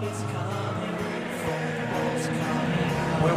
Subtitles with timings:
[0.00, 0.08] We'll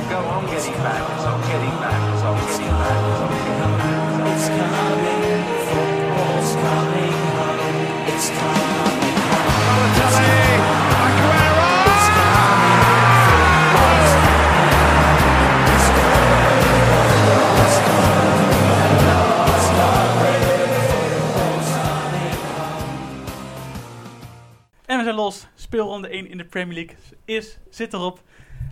[0.07, 3.57] go on getting back, it's on getting back, it's on getting back, it's on getting
[3.59, 4.23] back.
[4.31, 8.07] It's coming, football's coming home.
[8.07, 8.62] It's coming
[26.13, 26.95] 1 in de Premier League
[27.25, 28.21] is, zit erop.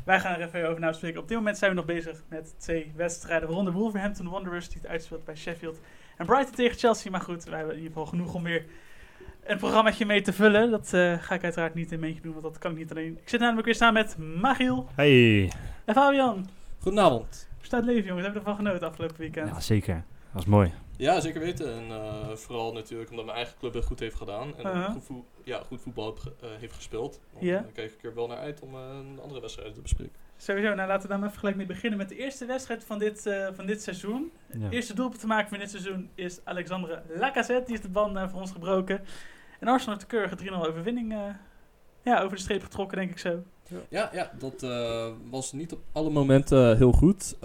[0.06, 1.22] Wij gaan er even over naspreken.
[1.22, 3.48] Op dit moment zijn we nog bezig met twee wedstrijden.
[3.48, 5.80] Waaronder Wolverhampton Wanderers, die het uitspeelt bij Sheffield.
[6.18, 7.12] En Brighton tegen Chelsea.
[7.12, 8.66] Maar goed, wij hebben in ieder geval genoeg om weer
[9.44, 10.72] een programmaatje mee te vullen.
[10.72, 12.92] Dat eh, ga ik uiteraard niet in mijn eentje doen, want dat kan ik niet
[12.92, 13.18] alleen.
[13.22, 15.52] Ik zit namelijk weer samen met Magiel Hey.
[15.86, 16.50] en Fabian.
[16.80, 17.48] Goedenavond.
[17.58, 18.26] Hoe staat het leven, jongens?
[18.26, 19.48] Hebben we ervan genoten afgelopen weekend?
[19.50, 19.94] Ja, zeker.
[19.96, 20.74] Dat was mooi.
[20.98, 21.74] Ja, zeker weten.
[21.74, 24.58] En eh, vooral natuurlijk omdat mijn eigen club het goed heeft gedaan.
[24.58, 27.20] En goed, voe- ja, goed voetbal eh, heeft gespeeld.
[27.34, 27.66] Dan Ja.
[27.74, 30.16] kijk ik er wel naar uit om eh, een andere wedstrijd te bespreken.
[30.38, 33.00] Sowieso, nou laten we daar maar even gelijk mee beginnen met de eerste wedstrijd van
[33.00, 34.32] dit, eh, van dit seizoen.
[34.60, 34.70] Ja.
[34.70, 37.62] eerste doelpunt te maken van dit seizoen is Alexandre Lacazette.
[37.64, 39.02] Die heeft de band voor ons gebroken.
[39.60, 41.20] En Arsenal heeft de keurige 3-0 overwinning eh,
[42.02, 43.44] ja, over de streep getrokken, denk ik zo.
[43.90, 47.38] Ja, ja dat eh, was niet op alle momenten heel goed.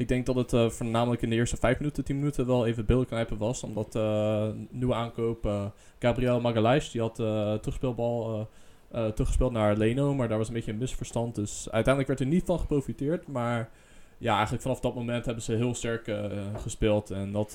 [0.00, 2.86] Ik denk dat het eh, voornamelijk in de eerste 5 minuten, 10 minuten wel even
[2.86, 3.62] bilknijpen was.
[3.62, 5.64] Omdat eh nieuwe aankoop eh,
[5.98, 8.48] Gabriel Magalhaes, die had terugspeelbal
[8.90, 10.14] teruggespeeld naar Leno.
[10.14, 11.34] Maar daar was een beetje een misverstand.
[11.34, 13.28] Dus uiteindelijk werd er niet van geprofiteerd.
[13.28, 13.70] Maar
[14.18, 16.12] ja, eigenlijk vanaf dat moment hebben ze heel sterk
[16.56, 17.10] gespeeld.
[17.10, 17.52] En dat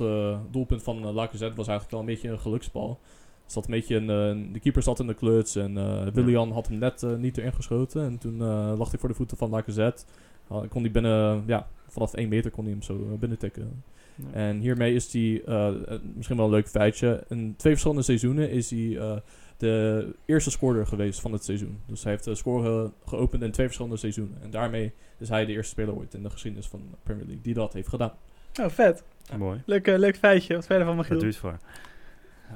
[0.52, 3.00] doelpunt van uh, Lacazette was eigenlijk wel een beetje een geluksbal.
[3.46, 5.74] Zat een beetje een, de keeper zat in de kluts en
[6.14, 8.04] Willian had hem net niet erin geschoten.
[8.04, 8.38] En toen
[8.78, 10.04] lag hij voor de voeten van Lacazette.
[10.52, 13.84] Uh, kon hij binnen, ja, vanaf 1 meter kon hij hem zo eh, binnen tikken.
[14.16, 14.26] Ja.
[14.32, 18.50] En hiermee is hij, eh, eh, misschien wel een leuk feitje, in twee verschillende seizoenen
[18.50, 19.16] is hij eh,
[19.58, 21.80] de eerste scorer geweest van het seizoen.
[21.86, 24.38] Dus hij heeft de score geopend in twee verschillende seizoenen.
[24.42, 27.44] En daarmee is hij de eerste speler ooit in de geschiedenis van de Premier League
[27.44, 28.14] die dat heeft gedaan.
[28.62, 29.04] Oh, vet.
[29.38, 29.62] Mooi.
[29.66, 30.56] Leuk, leuk feitje.
[30.56, 31.20] Wat verder van Wat Magiel?
[31.20, 31.58] doe je het voor?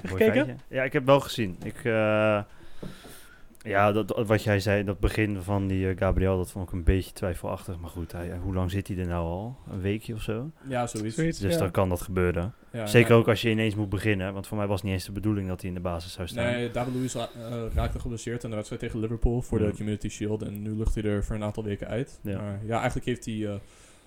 [0.02, 0.46] Ja, gekeken?
[0.46, 0.56] feitje.
[0.68, 1.56] Ja, ik heb wel gezien.
[1.64, 2.42] Ik, eh,
[3.64, 6.84] ja, dat, wat jij zei, dat begin van die eh, Gabriel, dat vond ik een
[6.84, 7.80] beetje twijfelachtig.
[7.80, 9.58] Maar goed, hij, hoe lang zit hij er nou al?
[9.72, 10.50] Een weekje of zo?
[10.68, 11.16] Ja, zoiets.
[11.16, 11.60] Zoiets, Dus ja.
[11.60, 12.54] dan kan dat gebeuren.
[12.72, 13.18] Ja, Zeker ja.
[13.18, 14.34] ook als je ineens moet beginnen.
[14.34, 16.28] Want voor mij was het niet eens de bedoeling dat hij in de basis zou
[16.28, 16.46] staan.
[16.46, 20.10] Nee, David Luiz ra- eh, raakte geblesseerd in de wedstrijd tegen Liverpool voor de Community
[20.10, 20.42] Shield.
[20.42, 22.20] En nu lucht hij er voor een aantal weken uit.
[22.24, 22.42] Ja.
[22.42, 23.54] Maar ja, eigenlijk heeft hij eh,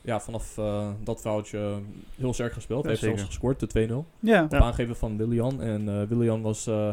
[0.02, 1.78] ja, vanaf eh, dat foutje
[2.16, 2.84] heel sterk gespeeld.
[2.84, 3.90] Ja, hij heeft zelfs gescoord, de 2-0.
[3.90, 4.04] Ja.
[4.20, 4.44] Ja.
[4.44, 5.60] Op aangeven van Willian.
[5.62, 6.66] En eh Willian was...
[6.66, 6.88] eh,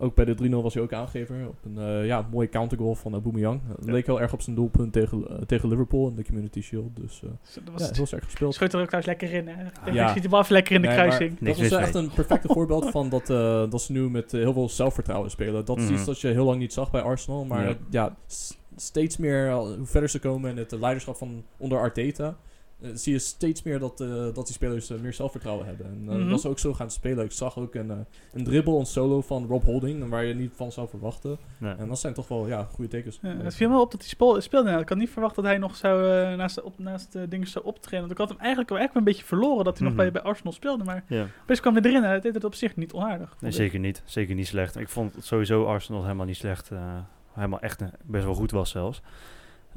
[0.00, 1.48] ook bij de 3-0 was hij ook aangever.
[1.48, 3.60] Op een eh, ja, mooie countergoal van Aubameyang.
[3.76, 3.92] Het Ja.
[3.92, 6.96] leek heel erg op zijn doelpunt tegen, eh, tegen Liverpool in de Community Shield.
[6.96, 7.30] Dus eh,
[7.64, 8.54] Dat was ja, heel sterk gespeeld.
[8.54, 9.90] Schoot er ook trouwens lekker in, hè?
[9.92, 10.08] Ja.
[10.08, 11.38] schiet hem af lekker in de Nee, kruising.
[11.38, 14.52] Dat was mis echt een perfecte voorbeeld van dat, eh, dat ze nu met heel
[14.52, 15.64] veel zelfvertrouwen spelen.
[15.64, 15.92] Dat is Mhm.
[15.94, 17.44] iets dat je heel lang niet zag bij Arsenal.
[17.44, 18.16] Maar Ja.
[18.76, 22.36] steeds meer, hoe verder ze komen in het leiderschap van onder Arteta,
[22.82, 25.86] eh, zie je steeds meer dat, eh, dat die spelers eh, meer zelfvertrouwen hebben.
[25.86, 26.28] En Mhm.
[26.30, 27.24] dat ze ook zo gaan spelen.
[27.24, 30.72] Ik zag ook een, een dribbel, een solo van Rob Holding, waar je niet van
[30.72, 31.38] zou verwachten.
[31.58, 31.74] Nee.
[31.74, 33.18] En dat zijn toch wel ja, goede tekens.
[33.22, 34.68] Ja, het viel me op dat hij speel- speelde.
[34.70, 36.02] Nou, ik had niet verwacht dat hij nog zou,
[36.36, 38.00] naast, de, op, naast de dingen zou optreden.
[38.00, 39.96] Want ik had hem eigenlijk wel echt wel een beetje verloren dat hij Mhm.
[39.96, 40.84] nog bij, bij Arsenal speelde.
[40.84, 41.26] Maar Ja.
[41.46, 43.36] best kwam hij erin en hij deed het op zich niet onaardig.
[43.40, 44.02] Nee, zeker niet.
[44.04, 44.76] Zeker niet slecht.
[44.76, 46.70] Ik vond sowieso Arsenal helemaal niet slecht.
[46.70, 46.78] eh,
[47.32, 49.02] helemaal echt best wel goed was zelfs.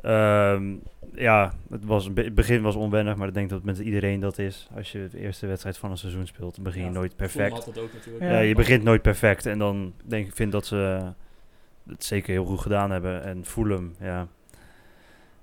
[0.03, 0.73] Ehm,
[1.15, 4.67] ja, het, was, het begin was onwennig, maar ik denk dat met iedereen dat is.
[4.75, 7.79] Als je de eerste wedstrijd van een seizoen speelt, dan begin je Ja, nooit perfect.
[7.79, 7.89] ook.
[8.19, 8.31] Ja.
[8.31, 9.45] Ja, je begint nooit perfect.
[9.45, 10.99] En dan denk ik, vind dat ze
[11.89, 13.23] het zeker heel goed gedaan hebben.
[13.23, 14.27] En Fulham, ja.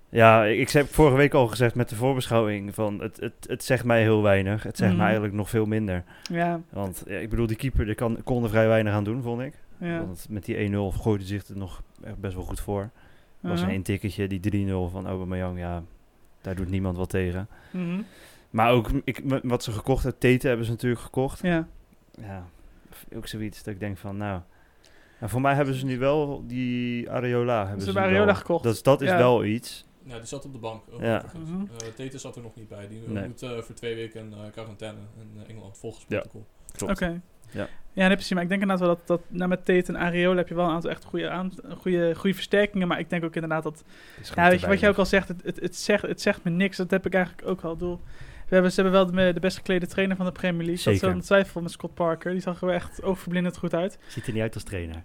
[0.08, 3.64] Ja, ik, ik heb vorige week al gezegd met de voorbeschouwing van het, het, het
[3.64, 4.62] zegt mij heel weinig.
[4.62, 4.96] Het zegt Mhm.
[4.98, 6.04] mij eigenlijk nog veel minder.
[6.30, 9.22] Ja, Want ja, ik bedoel, die keeper die kan, kon er vrij weinig aan doen,
[9.22, 9.54] vond ik.
[9.78, 9.98] ja.
[9.98, 12.90] Want met die 1-0 gooide zich er nog echt best wel goed voor.
[13.40, 13.68] Was Uh-huh.
[13.72, 15.82] één tikketje, die 3-0 van Aubameyang, ja,
[16.40, 17.48] daar doet niemand wat tegen.
[17.70, 18.00] Mhm.
[18.50, 21.42] Maar ook ik, wat ze gekocht hebben, Tete hebben ze natuurlijk gekocht.
[21.42, 21.68] Ja.
[22.20, 22.44] Ja,
[23.14, 24.40] ook zoiets dat ik denk van, nou...
[25.18, 27.66] nou, voor mij hebben ze nu wel die Areola.
[27.66, 28.64] Hebben Ze ze Areola gekocht.
[28.64, 29.16] Dat, is- dat is Ja.
[29.16, 29.84] wel iets.
[30.04, 30.82] Ja, die zat op de bank.
[30.90, 31.24] ook Ja.
[31.44, 31.60] Mhm.
[31.60, 32.88] Eh, Tete zat er nog niet bij.
[32.88, 33.26] Die Nee.
[33.26, 36.46] moet eh, voor twee weken in eh, quarantaine in eh, Engeland volgens protocol.
[36.76, 36.92] Klopt.
[36.92, 37.20] Oké.
[37.50, 37.68] Ja.
[37.92, 38.32] Ja, nee, precies.
[38.32, 40.64] Maar ik denk inderdaad wel dat, dat nou, met Tate en Areola heb je wel
[40.64, 42.88] een aantal echt goede, aan, goede, goede versterkingen.
[42.88, 43.84] Maar ik denk ook inderdaad dat...
[44.34, 45.28] Ja, weet je wat je ook al zegt?
[45.28, 46.76] Het, het, het, zegt, het zegt me niks.
[46.76, 47.72] Dat heb ik eigenlijk ook al.
[47.72, 48.00] Ik bedoel,
[48.48, 50.84] we hebben, ze hebben wel de, de best geklede trainer van de Premier League.
[50.84, 51.06] Dat is Zeker.
[51.06, 52.32] wel een twijfel met Scott Parker.
[52.32, 53.98] Die zag er echt oogverblindend goed uit.
[54.08, 55.02] Ziet er niet uit als trainer.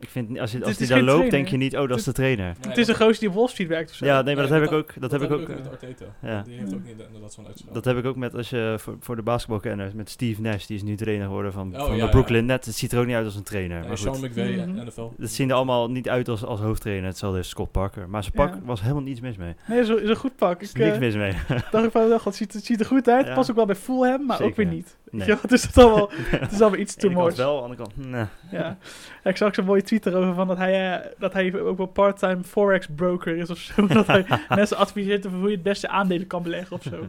[0.00, 1.30] Ik vind, als, je, Het als hij daar loopt, trainer.
[1.30, 2.44] denk je niet, oh, dat is de trainer.
[2.44, 4.04] Nee, het is een dat- gozer die op Wall Street werkt of zo.
[4.04, 4.92] Ja, nee, maar dat heb ik dat- ook.
[5.00, 5.48] Dat heb ik ook.
[5.48, 6.04] met eh, Arteta.
[6.22, 6.42] ja.
[6.42, 7.74] Die heeft ook niet inderdaad zo'n uitspraak.
[7.74, 10.76] Dat heb ik ook met als je voor, voor de basketbalkenners met Steve Nash, die
[10.76, 12.08] is nu trainer geworden van, Oh, van ja, de ja.
[12.08, 12.66] Brooklyn Nets.
[12.66, 13.86] Het ziet er ook niet uit als een trainer.
[13.86, 14.84] Maar Sean McVay, Mhm.
[14.86, 15.08] NFL.
[15.18, 17.06] het zien er allemaal niet uit als, als hoofdtrainer.
[17.08, 18.08] Hetzelfde is Scott Parker.
[18.08, 18.60] Maar zijn pak Ja.
[18.64, 19.54] was helemaal niets mis mee.
[19.68, 20.56] Nee, is een, is een goed pak.
[20.56, 21.32] Er is Ik niks eh, mis mee.
[21.70, 23.26] dacht ik van, oh, god, het ziet, het ziet er goed uit.
[23.26, 23.34] Ja.
[23.34, 24.96] Past ook wel bij Fulham, maar ook weer niet.
[25.10, 25.26] Nee.
[25.28, 27.14] Ja, het is het allemaal, het is allemaal iets much.
[27.14, 28.24] kant wel, aan de kant, nee.
[28.50, 28.76] Ja.
[29.24, 31.86] Ik zag ook zo'n mooie tweet erover van dat hij, eh, dat hij ook wel
[31.86, 33.86] part-time forex broker is of zo.
[33.86, 37.06] dat hij mensen adviseert over hoe je het beste aandelen kan beleggen of zo.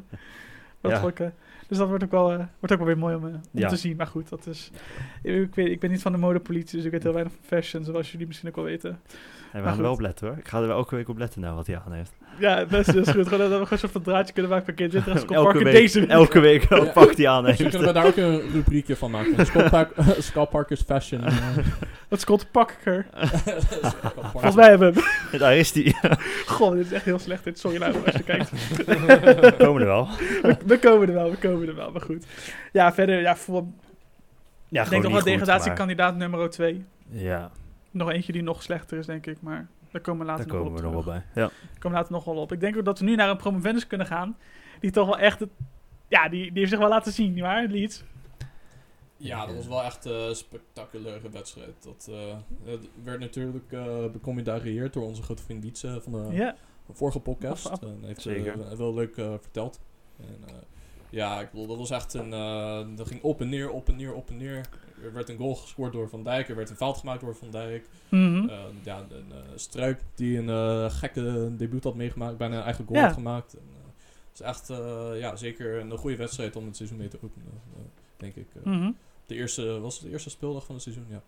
[0.81, 1.31] Dat Ja.
[1.67, 3.67] dus dat wordt ook wel, eh, wordt ook wel weer mooi om, eh, om Ja.
[3.67, 3.95] te zien.
[3.95, 4.71] Maar goed, dat is,
[5.23, 7.83] ik, weet, ik ben niet van de modepolitie, dus ik weet heel weinig van fashion,
[7.83, 8.99] zoals jullie misschien ook wel weten.
[9.51, 10.37] We gaan er wel op letten hoor.
[10.37, 12.11] Ik ga er wel elke week op letten nou wat hij aan heeft.
[12.39, 13.27] Ja, best is goed.
[13.27, 15.99] Gewoon dat we gewoon zo'n van draadje kunnen maken van Kid Scott elke week, deze
[15.99, 16.09] week.
[16.09, 16.91] elke week welk Ja.
[16.91, 17.77] pak hij aan Misschien heeft.
[17.77, 19.45] kunnen we daar ook een rubriekje van maken.
[19.45, 21.21] Scott, Park, Scott Parker's Fashion.
[22.07, 23.05] Dat Scott Parker.
[23.25, 24.29] Scott Parker.
[24.31, 25.01] Volgens mij hebben we
[25.31, 25.39] hem.
[25.39, 25.95] Daar is hij.
[26.45, 27.43] Goh, dit is echt heel slecht.
[27.43, 27.59] Dit.
[27.59, 28.51] Sorry luister als je kijkt.
[29.57, 30.07] Komen er wel.
[30.41, 31.91] We, we komen er wel, we komen er wel.
[31.91, 32.25] Maar goed.
[32.71, 33.63] Ja, verder, ja, voor,
[34.67, 36.73] Ja, ik denk nog niet wel degradatiekandidaat nummer 2.
[36.73, 37.51] maar- Ja,
[37.91, 39.41] Nog eentje die nog slechter is, denk ik.
[39.41, 41.23] Maar daar komen we later daar nog komen op we nog wel bij.
[41.35, 41.47] Ja.
[41.47, 42.51] Daar komen we later nog wel op.
[42.51, 44.37] Ik denk ook dat we nu naar een promovendus kunnen gaan.
[44.79, 45.39] Die toch wel echt...
[45.39, 45.49] Het,
[46.07, 48.03] ja, die, die heeft zich wel laten zien, nietwaar, Leeds?
[49.17, 51.73] Ja, dat was wel echt eh, een spectaculaire wedstrijd.
[51.83, 52.35] Dat eh,
[52.71, 56.55] het werd natuurlijk eh becommentarieerd door onze grote vriend Dietz eh, van de Ja.
[56.91, 57.65] vorige podcast.
[57.65, 58.61] Af- af- En heeft Zeker.
[58.71, 59.79] eh, wel leuk eh, verteld.
[60.19, 60.53] En, eh,
[61.09, 62.33] ja, ik bedoel, dat was echt een...
[62.33, 64.65] eh, dat ging op en neer, op en neer, op en neer.
[65.03, 66.49] Er werd een goal gescoord door Van Dijk.
[66.49, 67.87] Er werd een fout gemaakt door Van Dijk.
[68.09, 68.49] Mhm.
[68.49, 72.37] Eh, ja, een eh, Struik die een eh, gekke debuut had meegemaakt.
[72.37, 73.05] Bijna een eigen goal Ja.
[73.05, 73.53] had gemaakt.
[73.53, 73.89] En, eh,
[74.29, 77.47] het is echt eh, ja, zeker een goede wedstrijd om het seizoen mee te openen.
[78.17, 78.47] denk ik.
[78.63, 78.91] Mhm.
[79.25, 81.05] de eerste, was het de eerste speeldag van het seizoen?
[81.09, 81.21] Ja.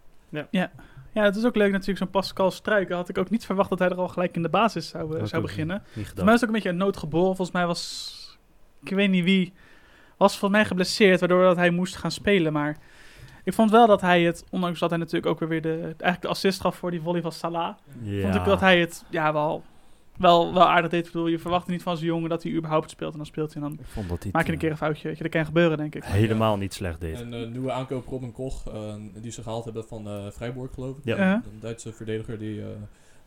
[1.13, 2.95] Ja, het is ook leuk natuurlijk, zo'n Pascal Struiken.
[2.95, 5.41] Had ik ook niet verwacht dat hij er al gelijk in de basis zou, zou
[5.41, 5.83] beginnen.
[5.93, 7.35] Voor mij is het ook een beetje een noodgeboren.
[7.35, 8.37] Volgens mij was,
[8.83, 9.53] ik weet niet wie,
[10.17, 12.53] was volgens mij geblesseerd, waardoor dat hij moest gaan spelen.
[12.53, 12.77] Maar
[13.44, 16.28] ik vond wel dat hij het, ondanks dat hij natuurlijk ook weer de, eigenlijk de
[16.28, 18.22] assist gaf voor die volley van Salah, Ja.
[18.22, 19.63] vond ik dat hij het ja, wel,
[20.18, 21.06] wel, wel aardig deed.
[21.06, 23.12] Ik bedoel, je verwacht niet van zo'n jongen dat hij überhaupt speelt.
[23.12, 24.74] En dan speelt hij en dan Ik vond dat hij maak je een keer eh,
[24.74, 25.07] een foutje.
[25.07, 26.04] Weet je, dat kan gebeuren, denk ik.
[26.06, 27.22] helemaal niet slecht deed.
[27.22, 30.98] En eh, nieuwe aankoop Robin Koch, eh, die ze gehaald hebben van eh Freiburg, geloof
[30.98, 31.04] ik.
[31.06, 31.13] Ja.
[31.18, 31.31] Uh-huh.
[31.34, 32.68] Een Duitse verdediger die eh,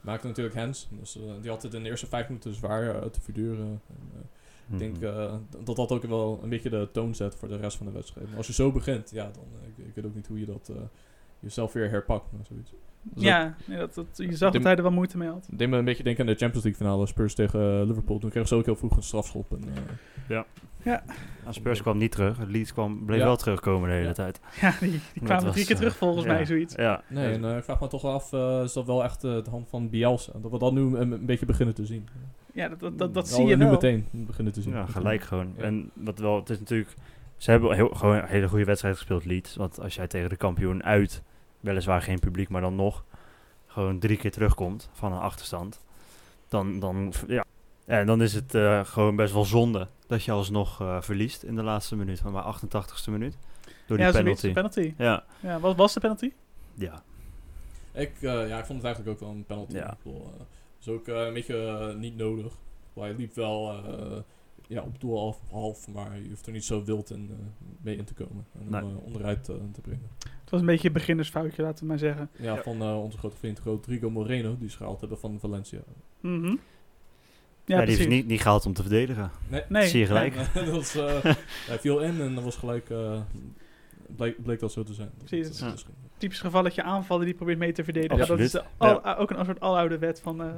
[0.00, 0.88] maakte natuurlijk hands.
[0.90, 3.80] Dus eh, die had het in de eerste vijf minuten zwaar te verduren.
[3.88, 4.20] En, eh,
[4.72, 5.04] ik denk Mhm.
[5.06, 5.34] eh,
[5.64, 8.28] dat dat ook wel een beetje de toon zet voor de rest van de wedstrijd.
[8.28, 10.46] Maar als je zo begint, ja, dan eh, ik, ik weet ook niet hoe je
[10.46, 10.76] dat eh,
[11.40, 12.24] jezelf weer herpakt.
[12.40, 12.70] of zoiets.
[13.02, 15.48] Dus Ja, nee, dat, dat, je zag dat hij er wel moeite mee had.
[15.52, 18.18] deed me een beetje denken aan de Champions League finale Spurs tegen Liverpool.
[18.18, 19.52] Toen kregen ze ook heel vroeg een strafschop.
[19.52, 19.64] En,
[20.28, 20.40] eh,
[21.44, 22.38] Ah, Spurs kwam niet terug.
[22.38, 23.24] Het Leeds kwam, bleef Ja.
[23.24, 24.12] wel terugkomen de hele Ja.
[24.12, 24.40] tijd.
[24.60, 26.32] Ja, die, die Dat kwamen was, drie keer terug volgens ja.
[26.32, 26.74] mij, zoiets.
[26.74, 27.02] Ja.
[27.08, 29.68] nee, en ik vraag me toch wel af, eh, is dat wel echt de hand
[29.68, 30.32] van Bielsa?
[30.42, 32.08] Dat we dat nu een, een beetje beginnen te zien.
[32.56, 33.72] Ja, dat, dat, dat, dat Al zie je nu wel.
[33.72, 34.72] meteen beginnen te zien.
[34.72, 35.54] Ja, gelijk gewoon.
[35.56, 35.62] Ja.
[35.62, 36.94] En wat wel, het is natuurlijk...
[37.36, 39.56] Ze hebben heel, gewoon een hele goede wedstrijd gespeeld, Leeds.
[39.56, 41.22] Want als jij tegen de kampioen uit,
[41.60, 43.04] weliswaar geen publiek, maar dan nog,
[43.66, 45.80] gewoon drie keer terugkomt van een achterstand,
[46.48, 47.44] dan, dan, ja.
[47.86, 51.54] En dan is het eh, gewoon best wel zonde dat je alsnog eh, verliest in
[51.54, 53.36] de laatste minuut, van maar 88ste minuut.
[53.86, 54.52] Door die ja, penalty.
[54.52, 54.94] penalty.
[54.98, 56.32] Ja, Ja, wat was de penalty?
[56.74, 57.02] ja.
[57.92, 59.74] Ik, eh, ja, ik vond het eigenlijk ook wel een penalty.
[59.74, 59.96] Ja.
[60.86, 62.52] Is ook eh, een beetje eh, niet nodig.
[62.92, 64.16] Maar hij liep wel eh,
[64.68, 67.30] ja, op doel half, half, maar je hoeft er niet zo wild in,
[67.80, 68.46] mee in te komen.
[68.58, 68.96] En Nee.
[69.04, 70.08] onderuit te brengen.
[70.40, 72.30] Het was een beetje een beginnersfoutje, laten we maar zeggen.
[72.36, 72.62] Ja, Ja.
[72.62, 75.78] van onze grote vriend Rodrigo Moreno, die ze gehaald hebben van Valencia.
[76.20, 76.44] Mhm.
[76.46, 76.54] Ja,
[77.64, 77.98] Ja, die precies.
[77.98, 79.30] is niet, niet gehaald om te verdedigen.
[79.48, 80.34] Nee, Nee, Zie je gelijk.
[80.54, 81.24] dat was, eh,
[81.70, 83.20] hij viel in en dat was gelijk, eh,
[84.16, 85.10] bleek, bleek dat zo te zijn.
[85.18, 85.58] Dat- Precies.
[85.58, 85.86] dat- dat is-
[86.18, 88.16] typisch gevalletje aanvallen die probeert mee te verdedigen.
[88.16, 90.48] Ja, dat is al- ook een soort aloude wet van eh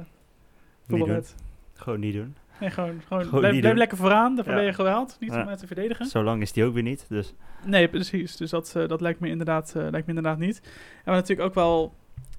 [0.89, 1.35] voetbalwet.
[1.73, 2.35] Gewoon niet doen.
[2.59, 4.59] Nee, gewoon, gewoon, Gewoon blijf, lekker vooraan, daarvoor Ja.
[4.59, 5.17] ben je gehaald.
[5.19, 5.41] Niet Ja.
[5.41, 6.05] om uit te verdedigen.
[6.05, 7.33] Zo lang is die ook weer niet, dus...
[7.65, 8.35] Nee, precies.
[8.35, 10.59] Dus dat, eh, dat lijkt, me inderdaad, eh, lijkt me inderdaad niet.
[10.63, 11.93] En wat natuurlijk ook wel,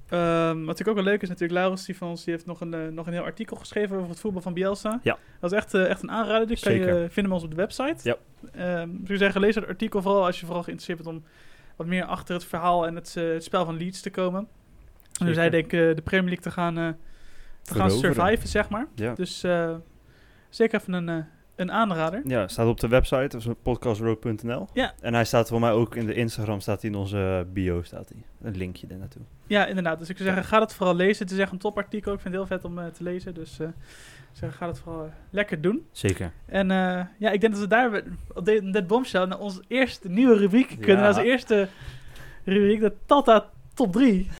[0.08, 2.60] ehm, wat natuurlijk ook wel leuk is, natuurlijk Laurens die van ons, die heeft nog
[2.60, 5.00] een, eh, nog een heel artikel geschreven over het voetbal van Bielsa.
[5.02, 5.18] Ja.
[5.40, 6.46] Dat is echt, echt een aanrader.
[6.46, 8.08] Die kan je vinden ons op de website.
[8.08, 8.16] Ja.
[8.82, 11.24] Ik zou zeggen, lees het artikel vooral als je vooral geïnteresseerd bent om
[11.76, 14.48] wat meer achter het verhaal en het, het spel van Leeds te komen.
[15.20, 16.96] En dus hij denkt de Premier League te gaan,
[17.62, 18.86] te gaan surviven, zeg maar.
[18.94, 19.14] Ja.
[19.14, 19.74] Dus eh,
[20.48, 21.24] zeker even een, eh,
[21.56, 22.22] een aanrader.
[22.24, 24.68] Ja, staat op de website, of podcastroad.nl.
[24.72, 24.92] Ja.
[25.00, 28.08] En hij staat voor mij ook in de Instagram, staat hij in onze bio, staat
[28.08, 28.22] hij.
[28.42, 29.22] Een linkje er naartoe.
[29.46, 29.98] Ja, inderdaad.
[29.98, 31.22] Dus ik zou zeggen, ga het vooral lezen.
[31.24, 32.12] Het is echt een topartikel.
[32.12, 33.34] Ik vind het heel vet om eh, te lezen.
[33.34, 33.68] Dus eh,
[34.32, 35.86] zeg, ga het vooral eh, lekker doen.
[35.92, 36.32] Zeker.
[36.46, 38.02] En eh, ja, ik denk dat we daar
[38.34, 41.02] op dit dit bombshell naar onze eerste nieuwe rubriek kunnen.
[41.02, 41.08] Ja.
[41.08, 41.68] Onze eerste
[42.44, 44.30] rubriek, de Tata Top 3.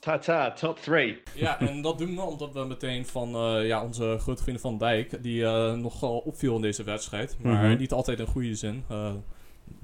[0.00, 1.22] Ta-ta, top three.
[1.34, 4.78] Ja, en dat doen we omdat we meteen van eh, ja, onze grote vrienden van
[4.78, 7.78] Dijk, die eh, nogal opviel in deze wedstrijd, maar Mhm.
[7.78, 8.84] niet altijd in goede zin.
[8.88, 9.12] Eh,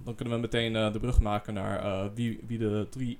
[0.04, 3.18] dan kunnen we meteen eh, de brug maken naar eh, wie, wie de drie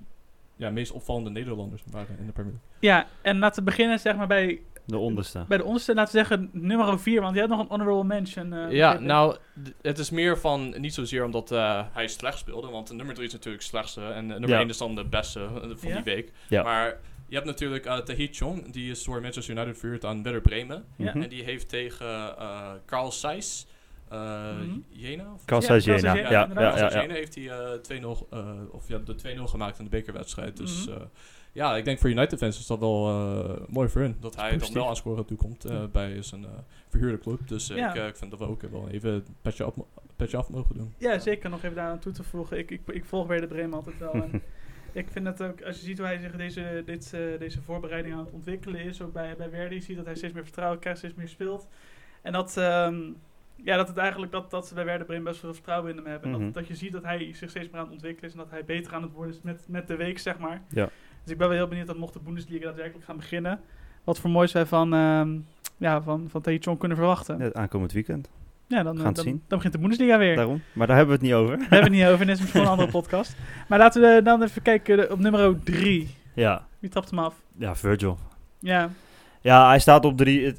[0.57, 2.79] ja, meest opvallende Nederlanders waren in de Premier League.
[2.81, 5.45] Ja, en laten we beginnen zeg maar bij, De onderste.
[5.49, 8.53] bij de onderste, laten we zeggen nummer 4, want jij hebt nog een honorable mention.
[8.53, 9.37] eh, Ja, nou,
[9.83, 13.33] het is meer van, niet zozeer omdat eh, hij slecht speelde, want nummer 3 is
[13.33, 14.59] natuurlijk het slechtste en nummer Ja.
[14.59, 15.95] 1 is dan de beste eh, van Ja?
[15.95, 16.33] die week.
[16.49, 16.63] Ja.
[16.63, 16.99] Maar
[17.29, 20.85] je hebt natuurlijk uh, Tahit Chong, die is door Manchester United verhuurd aan Werder Bremen.
[20.97, 21.11] Ja.
[21.11, 21.23] Mhm.
[21.23, 23.67] En die heeft tegen eh Carl Zeiss,
[24.09, 24.79] eh Mhm.
[24.89, 25.33] Jena?
[25.35, 26.15] Of- Kassa Ja, Jena.
[26.15, 29.91] Ja, Jena, ja, heeft hij eh 2-0, eh, of ja, de 2-0 gemaakt in de
[29.91, 30.57] bekerwedstrijd.
[30.57, 30.97] Dus Mhm.
[30.97, 31.05] eh,
[31.53, 34.17] Ja, ik denk voor United fans is dat wel eh, mooi voor hun.
[34.21, 34.75] dat hij dan positief.
[34.75, 36.51] wel wel aan scoren toekomt eh, bij zijn eh,
[36.89, 37.49] verhuurde club.
[37.49, 37.91] Dus eh, Ja.
[37.91, 39.75] ik, eh, ik vind dat we ook wel even een petje af,
[40.17, 40.95] petje af mogen doen.
[40.99, 42.59] Ja, zeker nog even daar aan toe te voegen.
[42.59, 44.13] Ik, ik, ik volg weer de Bremen altijd wel.
[44.13, 44.43] En
[44.93, 48.15] ik vind het ook, als je ziet hoe hij zich deze, dit, eh, deze voorbereiding
[48.15, 50.79] aan het ontwikkelen is, ook bij, bij Verdi, je ziet dat hij steeds meer vertrouwen
[50.79, 51.67] krijgt, steeds meer speelt.
[52.23, 53.01] En dat, ehm,
[53.65, 56.07] ja, dat het eigenlijk dat, dat ze bij Werder Bremen best veel vertrouwen in hem
[56.07, 56.31] hebben.
[56.31, 56.45] En Mhm.
[56.45, 58.51] dat, dat je ziet dat hij zich steeds meer aan het ontwikkelen is en dat
[58.51, 60.63] hij beter aan het worden is met, met de week, zeg maar.
[60.69, 60.89] Ja.
[61.23, 63.61] Dus ik ben wel heel benieuwd dat mocht de Bundesliga daadwerkelijk gaan beginnen,
[64.05, 65.39] wat voor moois wij van, ehm
[65.77, 67.39] ja, van, van Tae kunnen verwachten.
[67.39, 68.31] Ja, Het aankomend weekend.
[68.69, 69.43] dan, gaan eh, dan, zien.
[69.47, 70.37] dan begint de Bundesliga weer.
[70.37, 70.63] Daarom.
[70.73, 71.57] Maar daar hebben we het niet over.
[71.59, 72.21] Daar hebben we het niet over.
[72.21, 73.37] En dit is misschien een andere podcast.
[73.69, 76.15] Maar laten we dan even kijken eh, op nummer 3.
[76.35, 77.35] Ja, Wie trapt hem af?
[77.59, 78.19] ja Virgil.
[78.59, 78.91] Ja,
[79.41, 80.55] Ja, hij staat op drie.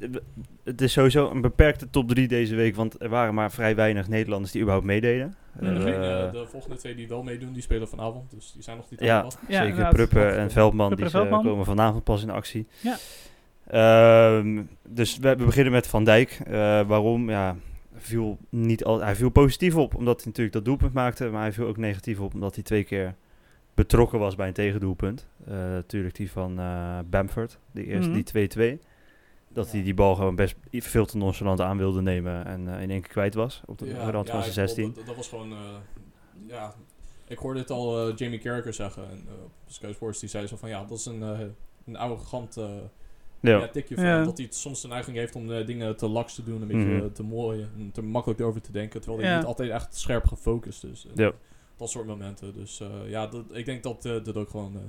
[0.68, 4.08] Het, is sowieso een beperkte top drie deze week, want er waren maar vrij weinig
[4.08, 5.34] Nederlanders die überhaupt meededen.
[5.60, 8.30] Eh, eh, de volgende twee die wel meedoen, die spelen vanavond.
[8.30, 9.26] Dus die zijn nog niet Ja.
[9.48, 9.88] ja Zeker.
[9.88, 11.42] Pruppen en Veldman, Pruppen die Veldman.
[11.44, 12.66] komen vanavond pas in actie.
[12.80, 12.96] Ja.
[13.66, 16.40] Ehm, dus we, we beginnen met Van Dijk.
[16.46, 16.52] Eh,
[16.86, 17.30] waarom?
[17.30, 17.56] Ja,
[17.96, 21.28] viel niet al, hij viel positief op, omdat hij natuurlijk dat doelpunt maakte.
[21.28, 23.14] Maar hij viel ook negatief op, omdat hij twee keer
[23.74, 25.26] betrokken was bij een tegendoelpunt.
[25.46, 28.14] Eh, natuurlijk die van eh, Bamford, die eerste, Mhm.
[28.14, 28.80] die 2-2.
[29.64, 32.90] Dat hij die bal gewoon best veel te nonchalant aan wilde nemen en eh, in
[32.90, 34.92] één keer kwijt was op de rand van zijn ik- 16.
[34.94, 35.58] Dat, dat was gewoon, eh,
[36.46, 36.74] ja,
[37.26, 40.46] ik hoorde het al eh, Jamie Carragher zeggen en, eh, op Sky Sports, die zei
[40.46, 41.40] zo van ja, dat is een, eh,
[41.86, 42.64] een arrogant eh,
[43.40, 43.58] Ja.
[43.58, 44.24] ja, tikje van Ja.
[44.24, 46.84] dat hij soms de neiging heeft om eh, dingen te laks te doen, een beetje
[46.86, 47.12] Mhm.
[47.12, 49.36] te mooi en te makkelijk erover te denken, terwijl hij Ja.
[49.38, 51.06] niet altijd echt scherp gefocust is.
[51.06, 51.32] En Ja.
[51.76, 52.54] Dat soort momenten.
[52.54, 54.80] Dus eh, ja, dat, ik denk dat dat ook gewoon eh,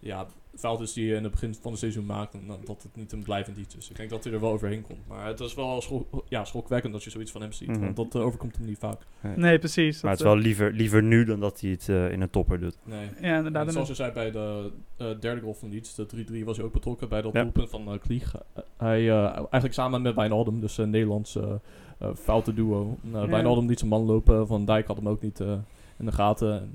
[0.00, 0.26] ja,
[0.56, 2.96] fout is die je in het begin van het seizoen maakt en dan dat het
[2.96, 3.90] niet een blijvend iets is.
[3.90, 5.06] Ik denk dat hij er wel overheen komt.
[5.08, 7.80] Maar het is wel schok, ja, schokwekkend dat je zoiets van hem ziet, Mhm.
[7.80, 9.00] want dat eh, overkomt hem niet vaak.
[9.36, 10.02] Nee, precies.
[10.02, 12.60] Maar het is wel liever, liever nu dan dat hij het eh, in een topper
[12.60, 12.76] doet.
[12.84, 13.08] Nee.
[13.16, 13.66] eh, Ja, inderdaad.
[13.66, 16.66] En zoals je zei bij de eh, derde goal van Leeds, de 3-3 was hij
[16.66, 17.42] ook betrokken bij dat Ja.
[17.42, 18.34] doelpunt van eh Klieg.
[18.36, 21.52] Eh, hij, eh, eigenlijk samen met Wijnaldum, dus een Nederlands eh,
[21.98, 22.96] eh, foute duo.
[23.04, 23.26] Uh, Ja.
[23.28, 25.52] Wijnaldum liet zijn man lopen, Van Dijk had hem ook niet eh,
[25.98, 26.52] in de gaten.
[26.60, 26.72] En,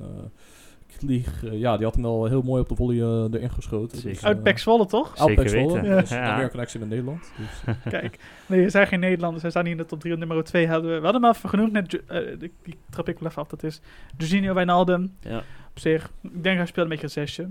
[0.97, 4.01] Klieg, eh, ja, die had hem wel heel mooi op de volley eh, erin geschoten.
[4.01, 5.13] Dus, Uit eh, Pek Zwolle, toch?
[5.35, 5.89] Pek Zwolle, weten.
[5.89, 5.99] Ja.
[5.99, 6.41] Dus Ja.
[6.43, 7.31] een connectie met Nederland.
[7.37, 8.19] Dus, Kijk.
[8.45, 9.41] Nee, er zijn geen Nederlanders.
[9.41, 10.13] Hij staat niet in de top 3.
[10.13, 10.97] Op nummer 2 hadden we...
[10.97, 11.71] We hadden hem even genoemd.
[11.71, 12.51] Net, eh, die,
[12.89, 13.47] trap ik wel even af.
[13.47, 13.81] Dat is
[14.17, 15.15] Jorginho Wijnaldum.
[15.19, 15.37] Ja.
[15.69, 16.11] Op zich.
[16.21, 17.49] Ik denk hij speelt een beetje een zesje.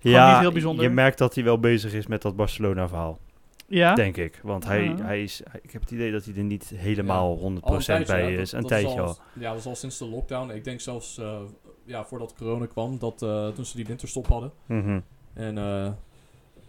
[0.00, 0.84] Ja, niet heel bijzonder.
[0.84, 3.18] je merkt dat hij wel bezig is met dat Barcelona-verhaal,
[3.66, 3.94] Ja?
[3.94, 4.40] denk ik.
[4.42, 4.94] Want hij, Ja.
[5.02, 7.82] hij is, hij- ik heb het idee dat hij er niet helemaal 100% al een
[7.82, 8.50] tijdje, bij ja, is.
[8.50, 9.16] dat- een dat tijdje al, al.
[9.32, 10.50] Ja, dat is al sinds de lockdown.
[10.50, 11.36] Ik denk zelfs eh,
[11.84, 14.52] ja, voordat corona kwam, dat eh, toen ze die winterstop hadden.
[14.66, 15.00] Mhm.
[15.32, 15.92] En eh,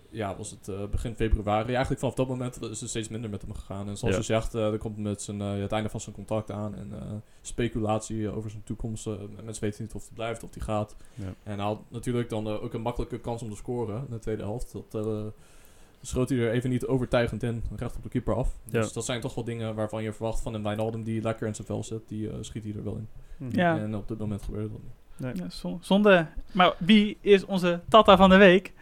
[0.09, 1.67] ja, was het eh, begin februari.
[1.67, 3.87] Eigenlijk vanaf dat moment is het steeds minder met hem gegaan.
[3.87, 4.19] En zoals Ja.
[4.19, 6.75] je zegt, eh er komt met zijn, eh, het einde van zijn contract aan.
[6.75, 9.05] En eh, speculatie over zijn toekomst.
[9.43, 10.95] Mensen weten niet of hij blijft, of hij gaat.
[11.13, 11.33] Ja.
[11.43, 14.43] En hij had natuurlijk dan ook een makkelijke kans om te scoren in de tweede
[14.43, 14.71] helft.
[14.89, 15.23] Dat eh,
[16.01, 18.55] schoot hij er even niet overtuigend in, recht op de keeper af.
[18.69, 18.93] Dus Ja.
[18.93, 21.67] dat zijn toch wel dingen waarvan je verwacht van een Wijnaldum die lekker in zijn
[21.67, 22.07] vel zit.
[22.07, 23.07] Die eh, schiet hij er wel in.
[23.37, 23.55] Mhm.
[23.59, 23.77] Ja.
[23.77, 24.91] En op dit moment gebeurt dat niet.
[25.17, 26.25] Ja, zon- zonde.
[26.51, 28.73] Maar wie is onze Tata van de week?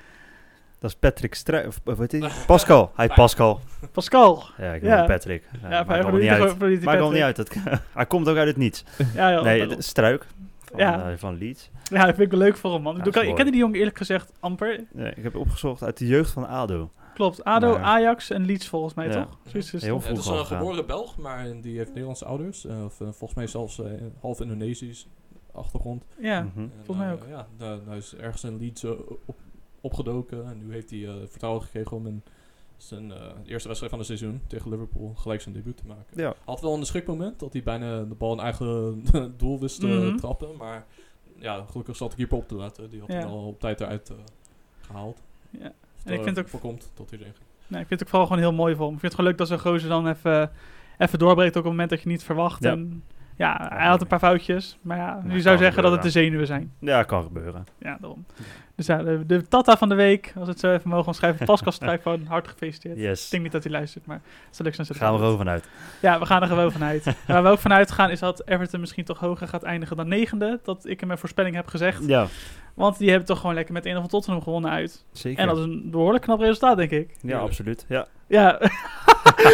[0.79, 1.67] Dat is Patrick Struij.
[1.67, 2.31] Of wat heet hij?
[2.47, 2.91] Pascal.
[2.95, 3.59] Hij heet Pascal.
[3.91, 4.43] Pascal.
[4.57, 4.87] Ja, ik Ja.
[4.89, 5.43] noem hem Patrick.
[5.61, 6.83] Ja, Ja, maakt hij allemaal niet uit.
[6.83, 7.35] Maakt niet uit.
[7.35, 7.49] Dat,
[7.93, 8.83] hij komt ook uit het niets.
[9.15, 10.25] Ja, ja, Nee, het Struik.
[10.63, 11.09] Van, Ja.
[11.11, 11.69] eh, van Leeds.
[11.83, 12.95] ja, dat vind ik wel leuk voor hem, man.
[13.11, 14.83] Ja, ik, kende die jongen eerlijk gezegd amper.
[14.91, 16.91] Nee, ik heb opgezocht uit de jeugd van ADO.
[17.13, 17.43] Klopt.
[17.43, 19.11] ADO, Maar- Ajax en Leeds volgens mij, Ja.
[19.13, 19.37] toch?
[19.47, 20.03] Zoiets is Heel het.
[20.03, 22.65] vroeg het is al een geboren Belg, maar die heeft Nederlandse ouders.
[22.65, 23.81] eh, of eh, volgens mij zelfs
[24.21, 25.07] half Indonesisch
[25.53, 26.03] achtergrond.
[26.19, 26.38] Ja.
[26.39, 27.25] En, volgens mij eh, ook.
[27.29, 29.36] Ja, nou, hij is ergens in Leeds op,
[29.81, 30.45] opgedoken.
[30.45, 32.24] En nu heeft hij eh, vertrouwen gekregen om in
[32.77, 36.05] zijn eh, eerste wedstrijd van het seizoen tegen Liverpool gelijk zijn debuut te maken.
[36.22, 36.33] Ja.
[36.45, 39.03] Had wel een schrikmoment dat hij bijna de bal in eigen
[39.38, 40.17] doel wist te Mhm.
[40.17, 40.55] trappen.
[40.57, 40.86] Maar
[41.36, 42.89] ja, gelukkig zat de keeper op te letten.
[42.89, 43.15] Die had Ja.
[43.19, 44.15] hem al op tijd eruit eh,
[44.81, 45.22] gehaald.
[45.50, 45.67] Ja.
[45.67, 47.45] Of En ik vind het ook- voorkomt tot hij erin ging.
[47.67, 48.93] Nee, ik vind het ook vooral gewoon heel mooi voor hem.
[48.93, 50.51] Ik vind het gewoon leuk dat zo'n gozer dan even,
[50.98, 52.63] even doorbreekt, ook op het moment dat je niet verwacht.
[52.63, 52.72] Ja.
[52.72, 53.03] En,
[53.43, 56.47] ja, hij had een paar foutjes, maar ja, je zou zeggen dat het de zenuwen
[56.47, 56.71] zijn.
[56.79, 57.63] Ja, kan gebeuren.
[57.79, 58.25] Ja, daarom.
[58.75, 61.45] Dus ja, de, de Tata van de week, als het zo even mogen omschrijven.
[61.53, 62.97] Pascal Strijkman, hard gefeliciteerd.
[62.97, 63.29] Ik Yes.
[63.29, 64.21] denk niet dat hij luistert, maar
[64.57, 65.69] het als hij Gaan we er over vanuit.
[66.01, 67.15] Ja, we gaan er gewoon vanuit.
[67.27, 70.59] Waar we ook vanuit gaan is dat Everton misschien toch hoger gaat eindigen dan negende.
[70.63, 72.03] Dat ik in mijn voorspelling heb gezegd.
[72.07, 72.27] Ja,
[72.73, 75.05] Want die hebben toch gewoon lekker met 1 van Tottenham gewonnen uit.
[75.12, 75.39] zeker.
[75.39, 77.15] En dat is een behoorlijk knap resultaat, denk ik.
[77.21, 77.85] Ja, absoluut.
[77.88, 78.07] Ja.
[78.27, 78.59] Ja,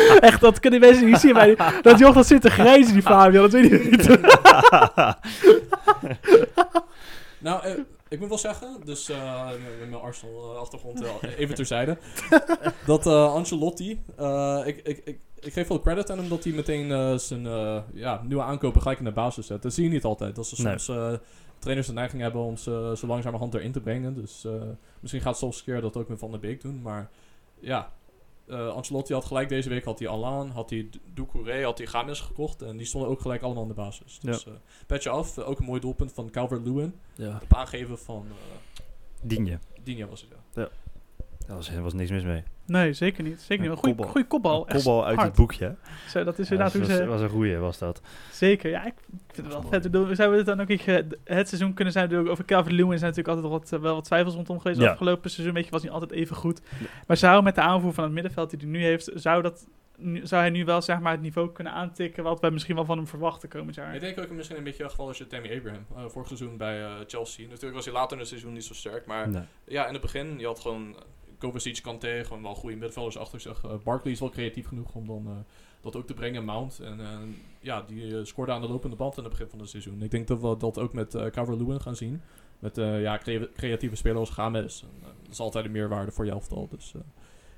[0.20, 1.34] echt, dat kunnen mensen niet zien.
[1.34, 4.08] Maar dat joch dat zit te grijzen, die Fabian, dat weet ik niet.
[7.42, 7.74] Nou, eh,
[8.08, 11.04] ik moet wel zeggen, dus eh, met met mijn Arsenal-achtergrond
[11.38, 11.98] even terzijde,
[12.86, 16.54] dat eh, Ancelotti, eh, ik, ik, ik, ik geef wel credit aan hem dat hij
[16.54, 19.62] meteen eh, zijn eh, ja, nieuwe aankopen gelijk in de basis zet.
[19.62, 20.36] Dat zie je niet altijd.
[20.36, 21.14] Dat ze soms eh,
[21.60, 24.14] trainers de neiging hebben om ze zo langzamerhand erin te brengen.
[24.16, 24.52] Dus eh,
[25.00, 27.10] misschien gaat Solskjaer dat ook met Van der Beek doen, maar
[27.60, 27.92] ja...
[28.50, 32.20] eh, Ancelotti had gelijk deze week had hij Alan, had hij Doucouré, had hij Games
[32.20, 34.20] gekocht en die stonden ook gelijk allemaal in de basis.
[34.22, 34.54] Dus eh
[34.88, 36.94] petje af, eh, ook een mooi doelpunt van Calvert-Lewin.
[37.16, 37.40] ja.
[37.44, 39.60] Op aangeven van uh, je.
[39.84, 40.70] Dinia was het, ja.
[41.48, 42.44] Daar was, er was niks mis mee.
[42.70, 43.42] Nee, zeker niet.
[43.42, 43.72] Zeker Een niet.
[43.72, 44.12] Een goede, kopbal.
[44.12, 44.66] goede kopbal.
[44.70, 45.28] Een kopbal uit hard.
[45.28, 45.76] het boekje.
[46.08, 47.06] Zo, dat is Ja, inderdaad dat hoe was, ze...
[47.06, 48.02] was een goeie, was dat.
[48.32, 48.86] Zeker, ja.
[48.86, 48.94] Ik
[49.32, 49.84] vind het wel vet.
[49.92, 50.68] Zouden we het dan ook...
[50.68, 50.82] Ik,
[51.24, 54.04] het seizoen kunnen zijn natuurlijk over Calvin Lewin zijn natuurlijk altijd wat, eh, wel wat
[54.04, 54.80] twijfels rondom geweest.
[54.82, 54.92] Ja.
[54.92, 56.62] Afgelopen seizoen weet je, was niet altijd even goed.
[56.80, 56.86] Ja.
[57.08, 59.68] Maar zou met de aanvoer van het middenveld die hij nu heeft, zou, dat,
[60.24, 62.98] zou hij nu wel zeg maar, het niveau kunnen aantikken wat wij misschien wel van
[62.98, 63.96] hem verwachten komend jaar?
[63.96, 65.86] Ik denk ook misschien een beetje geval als je Tammy Abraham.
[65.96, 67.48] eh, vorig seizoen bij eh, Chelsea.
[67.48, 69.06] Natuurlijk was hij later in het seizoen niet zo sterk.
[69.06, 69.44] Maar Nee.
[69.68, 70.96] ja, in het begin, je had gewoon
[71.40, 73.64] Kovacic, Kanté, gewoon wel goede middenvelders achter zich.
[73.64, 75.32] Eh, Barkley is wel creatief genoeg om dan eh,
[75.82, 76.80] dat ook te brengen, Mount.
[76.80, 77.08] En eh,
[77.60, 80.02] ja, die scoorde aan de lopende band in het begin van het seizoen.
[80.04, 82.22] Ik denk dat we dat ook met uh, Calvert-Lewin gaan zien.
[82.60, 84.82] Met eh, ja, crea- creatieve spelers als Games.
[84.82, 84.90] En,
[85.24, 86.68] dat is altijd een meerwaarde voor je elftal.
[86.72, 87.02] Dus eh,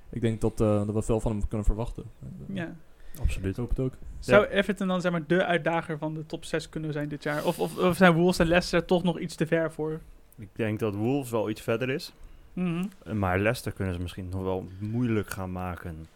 [0.09, 2.03] ik denk dat, eh, dat we veel van hem kunnen verwachten.
[2.21, 2.75] En, Ja.
[3.21, 3.49] Absoluut.
[3.51, 3.93] Ik hoop het ook.
[4.19, 7.45] Zou Everton dan zeg maar de uitdager van de top 6 kunnen zijn dit jaar?
[7.45, 9.99] Of, of, of zijn Wolves en Leicester toch nog iets te ver voor?
[10.37, 12.13] Ik denk dat Wolves wel iets verder is.
[12.53, 12.85] Mhm.
[13.13, 16.07] Maar Leicester kunnen ze misschien nog wel moeilijk gaan maken.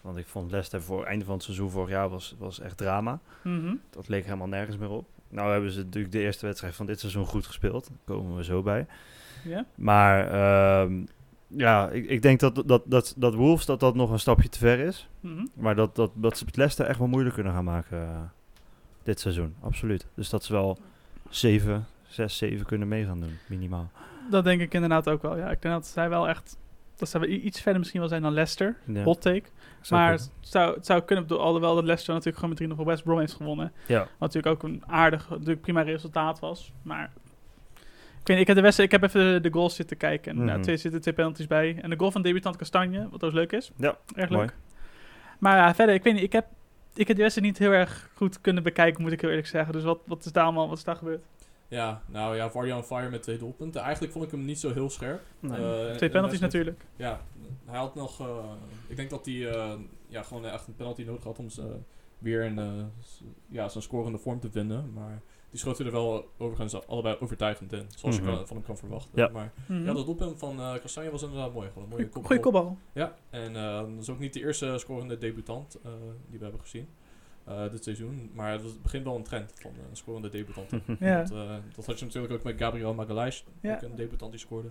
[0.00, 2.76] Want ik vond Leicester voor het einde van het seizoen vorig jaar was, was echt
[2.76, 3.20] drama.
[3.42, 3.74] Mhm.
[3.90, 5.08] Dat leek helemaal nergens meer op.
[5.28, 7.88] Nou hebben ze natuurlijk de eerste wedstrijd van dit seizoen goed gespeeld.
[7.88, 8.86] Daar komen we zo bij.
[9.74, 11.04] Maar ehm,
[11.46, 14.58] ja, ik, ik denk dat, dat, dat, dat Wolves dat dat nog een stapje te
[14.58, 15.08] ver is.
[15.20, 15.46] Mhm.
[15.54, 18.20] Maar dat, dat, dat ze het Leicester echt wel moeilijk kunnen gaan maken eh,
[19.02, 19.54] dit seizoen.
[19.60, 20.06] Absoluut.
[20.14, 20.78] Dus dat ze wel
[21.28, 23.90] 7, 6, 7 kunnen mee gaan doen, minimaal.
[24.30, 25.36] Dat denk ik inderdaad ook wel.
[25.36, 26.58] Ja, ik denk dat zij wel echt...
[26.96, 28.76] Dat zij wel iets verder misschien wel zijn dan Leicester.
[28.86, 29.42] Ja, Hot take.
[29.80, 32.84] zou Maar het zou, het zou kunnen, alhoewel dat Leicester natuurlijk gewoon met 3 van
[32.86, 33.72] West Brom heeft gewonnen.
[33.86, 36.72] Ja, Wat natuurlijk ook een aardig, natuurlijk prima resultaat was.
[36.82, 37.10] Maar
[38.20, 40.30] ik, weet, niet, ik heb de wedstrijd, ik heb even de, de goals zitten kijken.
[40.30, 40.46] En Mhm.
[40.46, 41.78] nou, twee zitten twee penalties bij.
[41.82, 43.70] En de goal van debutant Kastanje, wat ook leuk is.
[43.76, 44.40] Ja, Erg mooi.
[44.42, 44.54] leuk.
[45.38, 46.46] Maar ja, verder, ik weet niet, ik heb,
[46.94, 49.72] ik heb die wedstrijd niet heel erg goed kunnen bekijken, moet ik heel eerlijk zeggen.
[49.72, 51.22] Dus wat, wat is daar allemaal, wat is daar gebeurd?
[51.70, 53.80] Ja, nou ja, Vardy on fire met twee doelpunten.
[53.82, 55.20] Eigenlijk vond ik hem niet zo heel scherp.
[55.40, 55.50] Nee.
[55.52, 56.84] Eh, twee en penalties met- natuurlijk.
[56.96, 57.20] Ja,
[57.64, 58.20] hij had nog...
[58.20, 58.44] eh,
[58.86, 59.72] ik denk dat hij eh,
[60.08, 61.76] ja, gewoon echt een penalty nodig had om ze
[62.18, 64.92] weer in eh, s- ja, zijn scorende vorm te vinden.
[64.92, 67.84] Maar die schoten er wel overigens allebei overtuigend in.
[67.96, 68.28] Zoals Mhm.
[68.30, 69.10] je kan- van hem kan verwachten.
[69.14, 69.28] Ja.
[69.28, 69.84] Maar Mhm.
[69.84, 71.68] ja, dat doelpunt van eh Kastanje was inderdaad mooi.
[71.68, 72.22] Gewoon een mooie kopbal.
[72.22, 72.78] Goeie kopbal.
[72.92, 75.90] Ja, en eh, dat is ook niet de eerste scorende debutant eh,
[76.28, 76.88] die we hebben gezien.
[77.50, 78.30] Eh, dit seizoen.
[78.34, 80.82] Maar het begint wel een trend van eh, scorende debutanten.
[81.00, 81.16] Ja.
[81.16, 83.74] Want, eh, dat had je natuurlijk ook met Gabriel Magalhaes, Ja.
[83.74, 84.68] ook een debutant die scoorde.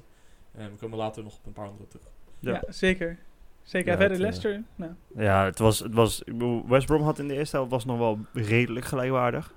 [0.51, 2.05] En we komen later nog op een paar andere terug.
[2.39, 2.61] Ja, Ja.
[2.71, 3.17] zeker.
[3.63, 3.91] Zeker.
[3.91, 4.63] Ja, verder het, Leicester.
[4.75, 7.71] Nou, Ja, het was, het was, ik bedoel, West Brom had in de eerste helft
[7.71, 9.53] was nog wel redelijk gelijkwaardig.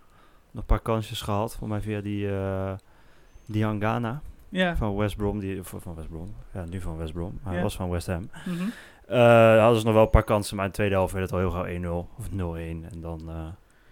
[0.51, 2.73] Nog een paar kansjes gehad, voor mij via die, eh
[3.47, 4.77] die Hangana ja.
[4.77, 5.39] van West Brom.
[5.39, 8.31] Die, van West Brom, ja nu van West Brom, maar hij was van West Ham.
[8.47, 8.69] Mhm.
[9.07, 11.35] Eh hadden ze nog wel een paar kansen, maar in de tweede helft werd het
[11.35, 12.35] al heel gauw 1-0 of 0-1.
[12.93, 13.47] En dan, eh,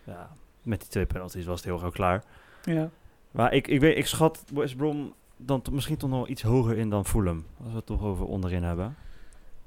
[0.05, 0.31] ja,
[0.62, 2.25] met die twee penalties was het heel gauw klaar.
[2.64, 2.90] ja.
[3.31, 6.90] Maar ik, ik, weet, ik schat West Brom dan misschien toch nog iets hoger in
[6.90, 7.44] dan Fulham.
[7.62, 8.96] Als we het toch over onderin hebben.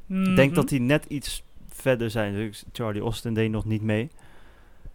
[0.07, 0.53] Ik denk Mhm.
[0.53, 2.33] dat die net iets verder zijn.
[2.33, 4.09] Dus Charlie Austin deed nog niet mee.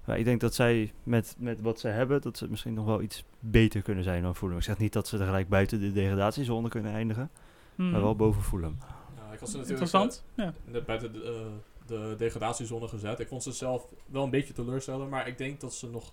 [0.04, 3.02] Maar ik denk dat zij met, met wat ze hebben, dat ze misschien nog wel
[3.02, 4.56] iets beter kunnen zijn dan Fulham.
[4.56, 7.30] Ik zeg niet dat ze er gelijk buiten de degradatiezone kunnen eindigen,
[7.74, 7.90] Mhm.
[7.90, 8.76] maar wel boven Fulham.
[9.38, 10.24] Ik had ze natuurlijk Interessant.
[10.35, 10.44] Ja.
[10.66, 13.20] eh, net buiten de, eh, de degradatiezone gezet.
[13.20, 16.12] Ik vond ze zelf wel een beetje teleurstellen, maar ik denk dat ze nog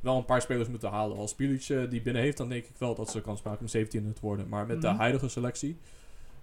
[0.00, 1.16] wel een paar spelers moeten halen.
[1.16, 3.68] Als Bilic eh, die binnen heeft, dan denk ik wel dat ze kans maken om
[3.68, 4.48] 17 te worden.
[4.48, 4.86] Maar met Mhm.
[4.86, 5.78] de huidige selectie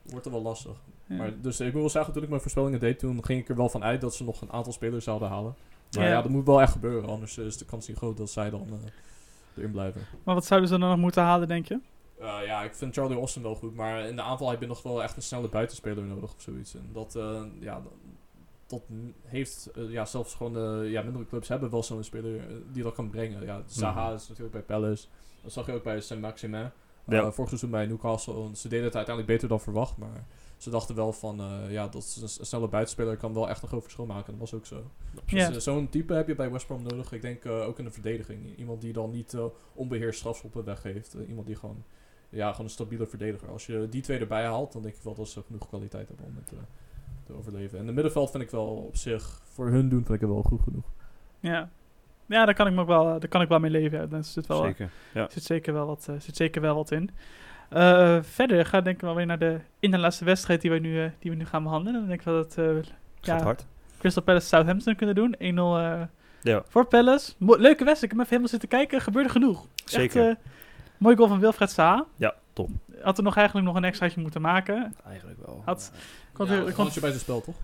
[0.04, 0.76] wordt het wel lastig.
[1.06, 1.15] Ja.
[1.15, 3.56] Maar, dus ik wil wel zeggen, toen ik mijn voorspellingen deed, toen ging ik er
[3.56, 5.56] wel van uit dat ze nog een aantal spelers zouden halen.
[5.91, 6.10] Maar Ja.
[6.10, 8.67] ja, dat moet wel echt gebeuren, anders is de kans niet groot dat zij dan
[9.58, 10.02] erin blijven.
[10.24, 11.80] Maar wat zouden ze dan nog moeten halen, denk je?
[12.21, 14.84] Eh, ja, ik vind Charlie Austin wel goed, maar in de aanval heb je nog
[14.84, 16.75] wel echt een snelle buitenspeler nodig of zoiets.
[16.75, 17.81] En dat, eh, ja,
[18.67, 18.81] dat,
[19.25, 22.93] heeft, eh, ja, zelfs gewoon de ja, mindere clubs hebben wel zo'n speler die dat
[22.93, 23.45] kan brengen.
[23.45, 24.15] Ja, Zaha Mhm.
[24.15, 25.07] is natuurlijk bij Palace,
[25.43, 26.69] dat zag je ook bij Saint-Maximin.
[27.05, 27.21] Ja.
[27.23, 30.25] Eh, vorig seizoen bij Newcastle, en ze deden het uiteindelijk beter dan verwacht, maar
[30.57, 33.67] ze dachten wel van, eh, ja, dat is een, snelle buitenspeler kan wel echt een
[33.67, 34.34] groot verschil maken.
[34.34, 34.84] En dat was ook zo.
[35.25, 35.49] Ja.
[35.49, 37.12] Dus, zo'n type heb je bij West Brom nodig.
[37.12, 38.57] Ik denk eh, ook in de verdediging.
[38.57, 41.15] Iemand die dan niet eh, onbeheerst strafschoppen weggeeft.
[41.27, 41.84] Iemand die gewoon,
[42.32, 43.50] ja, gewoon een stabiele verdediger.
[43.50, 46.26] Als je die twee erbij haalt, dan denk ik wel dat ze genoeg kwaliteit hebben
[46.26, 46.58] om het eh,
[47.26, 47.80] te overleven.
[47.80, 50.44] En de middenveld vind ik wel op zich, voor hun doen, vind ik het wel
[50.44, 50.86] goed genoeg.
[51.39, 51.70] Ja.
[52.26, 54.00] Ja, daar kan ik me ook wel, daar kan ik wel mee leven.
[54.00, 54.06] Ja.
[54.06, 54.89] Daar zit, wel, Zeker.
[55.13, 55.28] Ja.
[55.30, 57.10] zit, zeker wel wat, eh, zit zeker wel wat in.
[57.70, 60.72] Eh, verder gaan we denk ik wel weer naar de in de laatste wedstrijd die
[60.72, 62.00] we nu, eh, die we nu gaan behandelen.
[62.00, 62.65] Dan denk ik wel dat eh,
[63.22, 63.44] Gaat Ja.
[63.44, 63.65] hard.
[64.00, 65.36] Crystal Palace Southampton kunnen doen.
[65.38, 66.02] 1-0 eh,
[66.41, 67.34] Ja, voor Palace.
[67.38, 68.04] Mo- leuke wedstrijd.
[68.04, 69.02] Ik heb even helemaal zitten kijken.
[69.02, 69.67] Gebeurde genoeg.
[69.86, 70.30] zeker.
[70.30, 70.44] Echt, eh,
[71.01, 72.05] mooi goal van Wilfred Saha.
[72.15, 72.69] ja, top.
[73.01, 74.93] Had er nog eigenlijk nog een extraatje moeten maken.
[75.05, 75.61] Eigenlijk wel.
[75.65, 75.91] Had-
[76.33, 76.49] Komt
[76.93, 77.55] ja, bij zijn spel, toch?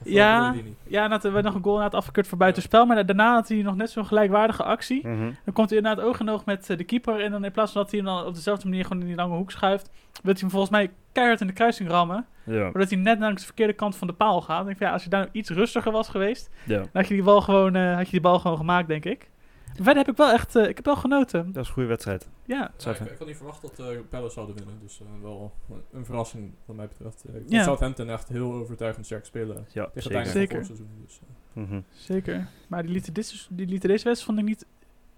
[0.00, 0.54] Of Ja.
[0.86, 2.86] Ja, en had er werd nog een goal inderdaad afgekeurd voor buitenspel.
[2.86, 5.06] Maar daarna had hij nog net zo'n gelijkwaardige actie.
[5.08, 5.30] Mhm.
[5.44, 7.20] Dan komt hij inderdaad oog in oog met eh, de keeper.
[7.20, 9.16] En dan in plaats van dat hij hem dan op dezelfde manier gewoon in die
[9.16, 9.90] lange hoek schuift,
[10.22, 12.26] wil hij hem volgens mij keihard in de kruising rammen.
[12.44, 12.58] Ja.
[12.62, 14.60] Waardoor hij net langs de verkeerde kant van de paal gaat.
[14.60, 17.08] Ik denk van, ja, als je daar nou iets rustiger was geweest, ja, dan had
[17.08, 19.30] je die bal gewoon, eh, had je die bal gewoon gemaakt, denk ik.
[19.74, 21.52] Maar verder heb ik wel echt, eh, ik heb wel genoten.
[21.52, 22.28] dat is een goede wedstrijd.
[22.44, 24.74] Ja, Ja, ik, ik- ik had niet verwacht dat eh Palace zouden winnen.
[24.80, 25.52] Dus eh, wel
[25.92, 27.24] een verrassing wat mij betreft.
[27.28, 27.62] Ik vond.
[27.64, 29.66] Southampton echt heel overtuigend sterk spelen.
[29.72, 30.56] Ja, Tegen het zeker.
[30.56, 31.02] einde van Zeker.
[31.06, 31.20] Dus,
[31.54, 31.80] eh, Mhm.
[31.90, 32.48] zeker.
[32.68, 34.66] Maar die lieten, dit, die lieten deze wedstrijd vond ik niet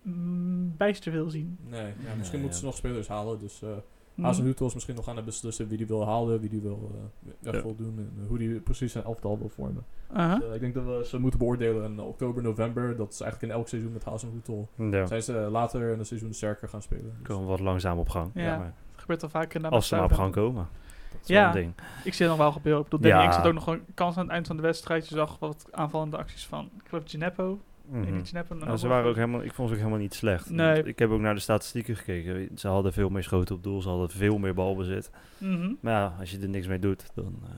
[0.03, 1.59] mm, bijster veel zien.
[1.69, 2.65] nee, ja, Nee, misschien moeten ja.
[2.65, 3.39] ze nog spelers halen.
[3.39, 3.69] Dus eh
[4.15, 4.25] Mm.
[4.25, 7.31] Hazenhutel is misschien nog aan het beslissen wie die wil halen, wie die wil eh
[7.41, 7.63] weg Ja.
[7.63, 9.85] wil doen en eh, hoe die precies zijn elftal wil vormen.
[10.09, 10.17] Dus,
[10.49, 12.97] eh, ik denk dat we ze moeten beoordelen in oktober, november.
[12.97, 14.69] Dat is eigenlijk in elk seizoen met Hazenhutel.
[14.77, 17.15] Ja, Zijn ze later in het seizoen sterker gaan spelen.
[17.19, 18.31] Dus, komen wat langzaam op gang.
[18.35, 18.57] Ja.
[18.59, 19.55] maar Dat gebeurt al vaker.
[19.55, 20.69] inderdaad als ze maar op gang komen.
[21.13, 21.39] Dat is Ja.
[21.41, 21.75] wel een ding.
[22.05, 22.83] Ik zie het nog wel gebeuren.
[22.83, 23.25] Ik bedoel, Danny Ja.
[23.25, 25.09] Ings had ook nog een kans aan het eind van de wedstrijd.
[25.09, 27.59] Je zag wat aanvallende acties van, ik geloof Gineppo.
[27.91, 28.23] Mhm.
[28.59, 30.51] Nou, ze waren ook helemaal, ik vond ze ook helemaal niet slecht.
[30.51, 30.83] Nee.
[30.83, 32.59] Ik heb ook naar de statistieken gekeken.
[32.59, 35.11] Ze hadden veel meer schoten op doel, ze hadden veel meer balbezit.
[35.39, 35.73] Mhm.
[35.81, 37.49] Maar ja, als je er niks mee doet, dan eh,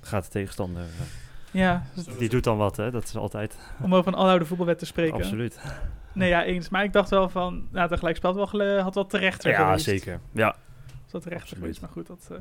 [0.00, 0.82] gaat de tegenstander.
[0.82, 0.88] eh,
[1.50, 1.82] Ja,
[2.18, 2.90] die doet dan wat, hè?
[2.90, 3.58] Dat is altijd.
[3.82, 5.14] om over een aloude voetbalwet te spreken.
[5.14, 5.60] Absoluut.
[6.12, 6.68] Nee, ja, eens.
[6.68, 9.64] Maar ik dacht wel van, nou, tegelijk spel had wel, gele- had wel terechter Ja,
[9.64, 9.84] geweest.
[9.84, 10.20] zeker.
[10.32, 10.56] Ja,
[11.12, 11.42] Absoluut.
[11.48, 11.80] geweest.
[11.80, 12.36] Maar goed, dat, eh,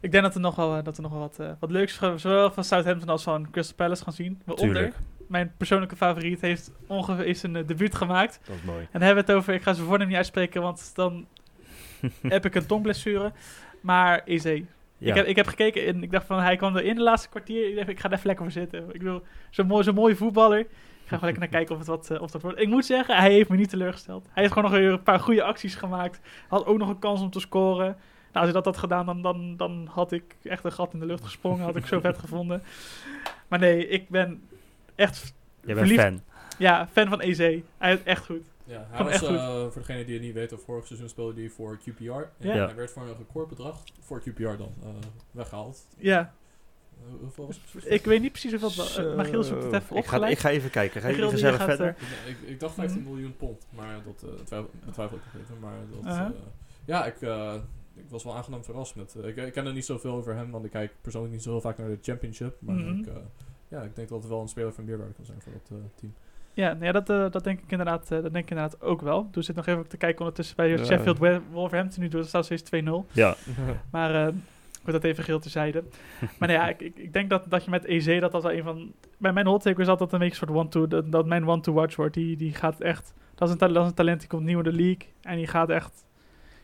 [0.00, 2.64] ik denk dat er nog wel, dat er nog wel wat, wat leuks zowel van
[2.64, 4.42] Southampton als van Crystal Palace gaan zien.
[4.44, 4.96] Waaronder, tuurlijk.
[5.28, 8.40] Mijn persoonlijke favoriet heeft ongeveer is een eh, debuut gemaakt.
[8.46, 8.80] Dat is mooi.
[8.80, 11.26] En dan hebben we het over, ik ga zijn voornaam niet uitspreken, want dan
[12.22, 13.32] heb ik een tongblessure.
[13.80, 14.64] Maar Eze.
[14.98, 15.10] Ja.
[15.10, 17.28] Ik, heb, ik heb gekeken en ik dacht van, hij kwam er in de laatste
[17.28, 17.68] kwartier.
[17.68, 18.84] Ik dacht, ik ga er even lekker voor zitten.
[18.92, 20.58] Ik bedoel, zo'n mooi, zo'n mooie voetballer.
[20.58, 22.60] Ik ga gewoon lekker naar kijken of het wat, eh, of dat wordt.
[22.60, 24.24] Ik moet zeggen, hij heeft me niet teleurgesteld.
[24.32, 26.20] Hij heeft gewoon nog een paar goede acties gemaakt.
[26.48, 27.96] Had ook nog een kans om te scoren.
[28.32, 30.98] Nou, als hij dat had gedaan, dan, dan, dan had ik echt een gat in
[30.98, 31.64] de lucht gesprongen.
[31.64, 32.62] Had ik zo vet gevonden.
[33.48, 34.42] Maar nee, ik ben
[34.94, 36.02] echt Jij bent verliefd.
[36.02, 36.20] fan.
[36.58, 37.62] ja, fan van Eze.
[37.78, 38.46] Hij is echt goed.
[38.66, 39.36] Ja, hij was, echt goed.
[39.36, 42.02] eh, voor degene die het niet weten, vorig seizoen speelde hij voor QPR.
[42.02, 42.66] En Ja.
[42.66, 44.88] Hij werd voor een recordbedrag, voor QPR dan, eh,
[45.30, 45.86] weggehaald.
[45.98, 46.34] Ja,
[47.06, 47.90] Eh, hoeveel was het precies?
[47.90, 48.94] ik weet niet precies hoeveel het was.
[49.46, 50.32] Zoekt het even op ik ga, gelijk.
[50.32, 51.00] ik ga even kijken.
[51.00, 51.96] Ga je gezellig verder?
[52.26, 53.10] Ik, ik dacht 15 Mhm.
[53.10, 55.58] miljoen pond, maar dat eh, twijfel, betwijfel ik nog even.
[55.60, 56.26] Maar dat, eh,
[56.84, 57.54] ja, ik, eh,
[57.94, 59.14] ik was wel aangenaam verrast met...
[59.14, 61.50] eh, ik, ik ken er niet zoveel over hem, want ik kijk persoonlijk niet zo
[61.50, 62.56] heel vaak naar de championship.
[62.60, 62.98] Maar Mhm.
[62.98, 63.14] ik, eh,
[63.74, 65.84] ja, ik denk dat het wel een speler van meerwaarde kan zijn voor dat eh,
[65.94, 66.14] team.
[66.52, 69.28] Ja, nee, dat, eh, dat, denk ik inderdaad, eh, dat denk ik inderdaad ook wel.
[69.30, 70.84] Dus zit nog even te kijken ondertussen bij Ja.
[70.84, 71.18] Sheffield
[71.50, 72.08] Wolverhampton nu.
[72.08, 73.06] Dat staat steeds 2-0.
[73.12, 73.36] Ja.
[73.90, 74.34] Maar eh
[74.86, 75.84] ik dat even geel terzijde.
[76.38, 78.52] maar nee, ja, ik, ik, ik denk dat, dat je met EZ dat als wel
[78.52, 78.92] een van...
[79.18, 80.86] Bij mijn hot take is altijd een beetje een soort one-to...
[80.88, 82.14] Dat, dat mijn one-to-watch wordt.
[82.14, 83.14] Die, die gaat echt...
[83.34, 85.08] Dat is, een, dat is een talent die komt nieuw in de league.
[85.22, 86.04] En die gaat echt...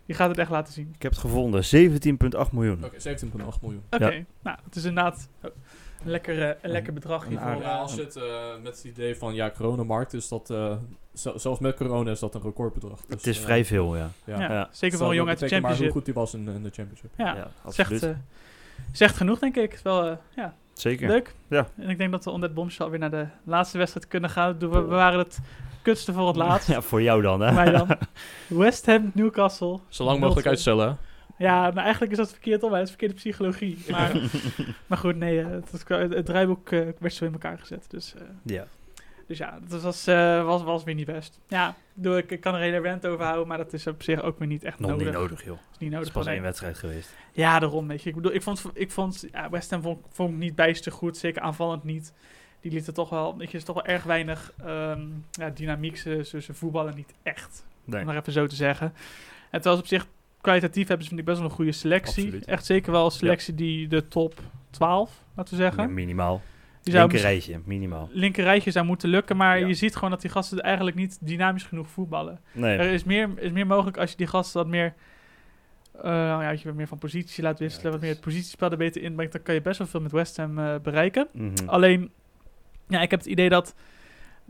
[0.06, 0.92] Die gaat het echt laten zien.
[0.94, 1.62] Ik heb het gevonden.
[1.64, 2.84] 17,8 miljoen.
[2.84, 3.82] Oké, 17,8 miljoen.
[3.90, 5.50] Oké, nou, het is inderdaad oh,
[6.04, 7.62] een lekker, eh, een lekker bedrag hiervoor.
[7.62, 8.22] Ja, als je het eh,
[8.62, 10.72] met het idee van ja, coronamarkt is dat, eh,
[11.12, 12.96] zel- zelfs met corona is dat een recordbedrag.
[13.00, 14.10] Dus, Het is vrij veel, ja.
[14.24, 14.40] Ja.
[14.40, 14.68] Ja, Ja.
[14.72, 15.92] zeker voor een jongen uit de Betekent maar hoe championship.
[15.92, 17.10] goed hij was in, in de championship.
[17.16, 17.34] Ja,
[17.64, 18.06] Ja, zegt,
[18.92, 19.80] zegt genoeg, denk ik.
[19.82, 21.08] Wel, ja, Zeker.
[21.08, 21.34] leuk.
[21.48, 21.66] Ja.
[21.76, 24.58] En ik denk dat we onder het bombshell weer naar de laatste wedstrijd kunnen gaan.
[24.58, 25.38] Doen We, we waren het
[25.82, 26.68] kutste voor het laatst.
[26.68, 27.52] Ja, voor jou dan, hè?
[27.52, 27.88] Mij dan.
[28.48, 29.78] West Ham, Newcastle.
[29.88, 30.50] Zo lang mogelijk 0-2.
[30.50, 30.98] uitstellen.
[31.40, 32.72] Ja, nou eigenlijk is dat verkeerd om.
[32.72, 33.78] Het is verkeerde psychologie.
[33.90, 34.12] Maar,
[34.86, 35.40] maar goed, nee.
[35.40, 37.84] eh, Het, het, het draaiboek eh, werd zo in elkaar gezet.
[37.88, 38.66] Dus, eh, Ja.
[39.26, 40.04] dus ja, dat was,
[40.44, 41.40] was, was weer niet best.
[41.48, 43.46] Ja, ik bedoel, ik, ik kan er een hele rant over houden.
[43.48, 45.06] Maar dat is op zich ook weer niet echt Nog nodig.
[45.06, 45.52] niet nodig, joh.
[45.72, 46.06] is niet Het nodig.
[46.06, 47.16] is pas één wedstrijd geweest.
[47.32, 48.08] Ja, daarom, weet je.
[48.08, 51.16] Ik bedoel, ik vond, ik vond ja, West Ham vond, vond ik niet bijster goed.
[51.16, 52.12] Zeker aanvallend niet.
[52.60, 55.00] Die lieten toch wel, weet je, is toch wel erg weinig ehm,
[55.30, 55.96] ja, dynamiek.
[55.96, 58.00] Ze voetballen niet echt, Nee.
[58.00, 58.86] om maar even zo te zeggen.
[58.86, 58.94] En
[59.50, 60.06] het was op zich
[60.40, 62.24] kwalitatief hebben ze vind ik best wel een goede selectie.
[62.24, 62.44] Absoluut.
[62.46, 64.34] Echt zeker wel een selectie die de top
[64.70, 65.82] 12, laten we zeggen.
[65.82, 66.42] Ja, minimaal.
[66.82, 68.08] die zou Linker rijtje, minimaal.
[68.12, 69.66] linker rijtje zou moeten lukken, maar Ja.
[69.66, 72.40] je ziet gewoon dat die gasten eigenlijk niet dynamisch genoeg voetballen.
[72.52, 74.94] Nee, Er is meer, is meer mogelijk als je die gasten wat meer,
[76.02, 78.70] eh, ja, als je wat meer van positie laat wisselen, Ja, wat meer het positiespel
[78.70, 81.28] er beter inbrengt, dan kan je best wel veel met West Ham eh, bereiken.
[81.32, 81.52] Mhm.
[81.66, 82.10] Alleen,
[82.88, 83.74] ja, ik heb het idee dat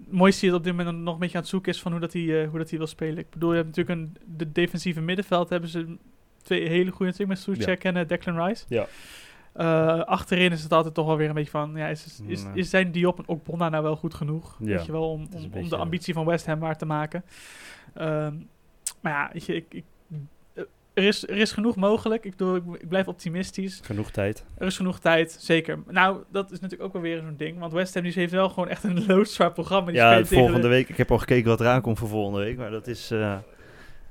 [0.09, 2.43] Moisty op dit moment nog een beetje aan het zoeken is van hoe dat hij,
[2.43, 3.19] eh, hoe dat hij wil spelen.
[3.19, 5.97] Ik bedoel, je hebt natuurlijk een de defensieve middenveld hebben ze
[6.43, 8.65] twee hele goede natuurlijk met Soucek en eh, Declan Rice.
[8.69, 8.87] Ja.
[9.53, 12.45] Eh, achterin is het altijd toch wel weer een beetje van, ja, is, is, is,
[12.45, 12.53] Nee.
[12.55, 14.57] is zijn Diop en Okbonna nou wel goed genoeg?
[14.61, 14.67] Ja.
[14.67, 17.25] Weet je wel, om, is om, de ambitie van West Ham waar te maken.
[17.95, 18.35] Ehm,
[19.01, 19.85] maar ja, weet je, ik, ik,
[20.94, 22.24] er, is, er is genoeg mogelijk.
[22.24, 23.81] Ik, bedoel, ik, ik blijf optimistisch.
[23.85, 24.44] Genoeg tijd.
[24.59, 25.79] Er is genoeg tijd, zeker.
[25.88, 27.59] Nou, dat is natuurlijk ook wel weer zo'n ding.
[27.59, 29.87] Want West Ham die heeft wel gewoon echt een loodzwaar programma.
[29.90, 30.88] Die Ja, volgende de- week.
[30.88, 32.57] Ik heb al gekeken wat eraan komt voor volgende week.
[32.57, 33.11] Maar dat is...
[33.11, 33.37] eh,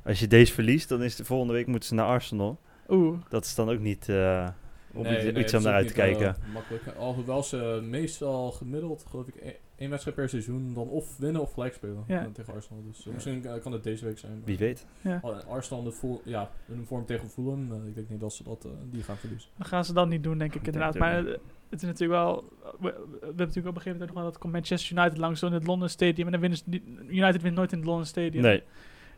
[0.06, 2.60] als je deze verliest, dan is de volgende week moeten ze naar Arsenal.
[2.90, 4.10] Oeh, Dat is dan ook niet...
[4.10, 4.48] eh
[4.94, 6.28] om Nee, iets, nee, iets het om is naar uit te niet, kijken.
[6.28, 6.84] eh, makkelijk.
[6.98, 9.36] Alhoewel ze meestal gemiddeld, geloof ik,
[9.80, 12.28] één- wedstrijd per seizoen dan of winnen of gelijk spelen Ja.
[12.34, 12.84] tegen Arsenal.
[12.88, 14.42] Dus eh, misschien eh, kan het deze week zijn.
[14.46, 14.86] Wie weet.
[15.02, 15.20] ja.
[15.22, 17.72] Oh, en Arsenal de vol, ja, hun vorm tegen Fulham.
[17.72, 19.50] eh, ik denk niet dat ze dat, die gaan verliezen.
[19.58, 20.98] Dat gaan ze dan niet doen, denk ik Ik inderdaad.
[20.98, 21.16] Maar
[21.70, 22.44] het is natuurlijk wel...
[22.62, 22.90] We, we
[23.22, 25.52] hebben natuurlijk op een gegeven moment ook nog wel dat komt Manchester United langs in
[25.52, 26.26] het London Stadium.
[26.26, 26.64] En dan winnen ze...
[26.66, 28.42] niet- United wint nooit in het London Stadium.
[28.44, 28.64] Nee.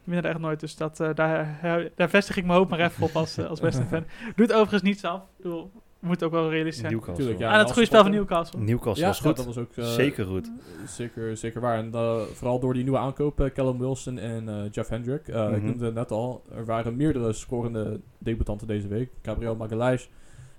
[0.03, 0.59] Winnen er echt nooit.
[0.59, 1.59] Dus dat, daar,
[1.95, 4.05] daar vestig ik mijn hoop maar even op als, als Ham fan.
[4.35, 5.21] Doet overigens niets af.
[5.21, 5.71] Ik bedoel,
[6.01, 6.91] we moeten ook wel realistisch zijn.
[6.93, 7.15] Newcastle.
[7.23, 7.47] Tuurlijk, ja.
[7.47, 8.59] Aan het als goede spel van Newcastle.
[8.59, 9.35] Newcastle Ja, was goed.
[9.35, 10.51] dat was ook eh, Zeker goed.
[10.87, 11.77] Zeker, zeker waar.
[11.77, 15.27] En eh, vooral door die nieuwe aankopen, Callum Wilson en eh, Jeff Hendrick.
[15.27, 15.65] Eh, Ik Mhm.
[15.65, 19.09] noemde het net al, er waren meerdere scorende debutanten deze week.
[19.21, 20.09] Gabriel Magalhaes,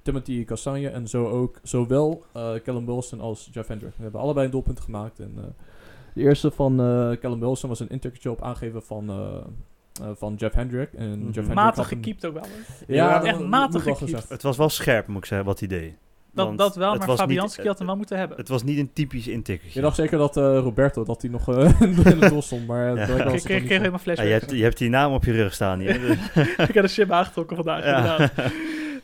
[0.03, 3.93] Timothy Castagne en zo ook zowel eh, Callum Wilson als Jeff Hendrick.
[3.97, 5.19] We hebben allebei een doelpunt gemaakt.
[5.21, 5.43] En, eh,
[6.15, 9.11] de eerste van eh, Callum Wilson was een interkertje op aangeven van,
[10.01, 10.93] eh, van Jeff Hendrick.
[10.93, 11.19] En Mhm.
[11.25, 12.47] Jeff Hendrick Matig een- gekiept ook wel.
[12.87, 14.29] Ja, echt matig gekiept.
[14.29, 15.95] Het was wel scherp, moet ik zeggen, wat hij deed.
[16.35, 18.37] Dat, dat wel, maar Fabianski niet- had hem wel moeten hebben.
[18.37, 19.79] Het was niet een typisch intikkertje.
[19.79, 22.97] Je dacht zeker dat eh, Roberto dat hij nog eh, in het doel stond, maar
[22.97, 23.25] Ja.
[23.33, 26.01] ik kreeg, helemaal Ja, je, hebt, je hebt die naam op je rug staan hier.
[26.69, 27.97] Ik heb de ship aangetrokken vandaag, Ja.
[27.97, 28.53] inderdaad.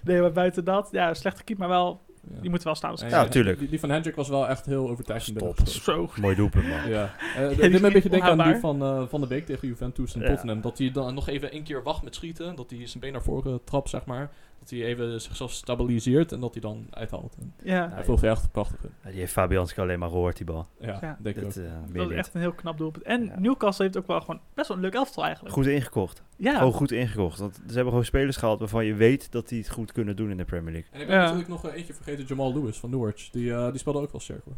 [0.01, 2.01] Nee, maar buiten dat, ja, slecht gekiept, maar wel.
[2.23, 2.95] Die moeten wel staan.
[3.09, 3.59] Ja, eh, tuurlijk.
[3.59, 5.35] Die, die van Hendrick was wel echt heel overtuigend.
[5.39, 6.13] Binnengeschoten.
[6.15, 6.21] Zo.
[6.21, 6.89] Mooi doelpunt, man.
[6.89, 7.15] Ja.
[7.49, 10.15] Die dit me een beetje denken aan die van, eh, van de week tegen Juventus
[10.15, 10.27] en Ja.
[10.27, 10.61] Tottenham.
[10.61, 12.57] Dat Dat hij dan nog even één keer wacht met schieten.
[12.57, 14.31] Dat hij zijn been naar voren trapt, zeg maar.
[14.59, 17.35] Dat hij even zichzelf stabiliseert en dat hij dan uithaalt.
[17.41, 18.81] En Ja, hij voelt er echt prachtig.
[19.05, 20.67] Ja, die heeft Fabianski alleen maar gehoord, die bal.
[20.81, 21.19] Ja, Ja.
[21.21, 21.55] denk ik ook.
[21.55, 23.05] Dat, eh, dat is echt een heel knap doelpunt.
[23.05, 23.39] En Ja.
[23.39, 25.55] Newcastle heeft ook wel gewoon best wel een leuk elftal eigenlijk.
[25.55, 26.23] Goed ingekocht.
[26.37, 27.39] Ja, Gewoon goed ingekocht.
[27.39, 30.31] Want ze hebben gewoon spelers gehaald waarvan je weet dat die het goed kunnen doen
[30.31, 30.91] in de Premier League.
[30.93, 31.23] En ik ben Ja.
[31.23, 33.31] natuurlijk nog eh, eentje vergeten, Jamal Lewis van Norwich.
[33.31, 34.55] Die, eh, die speelde ook wel sterk hoor.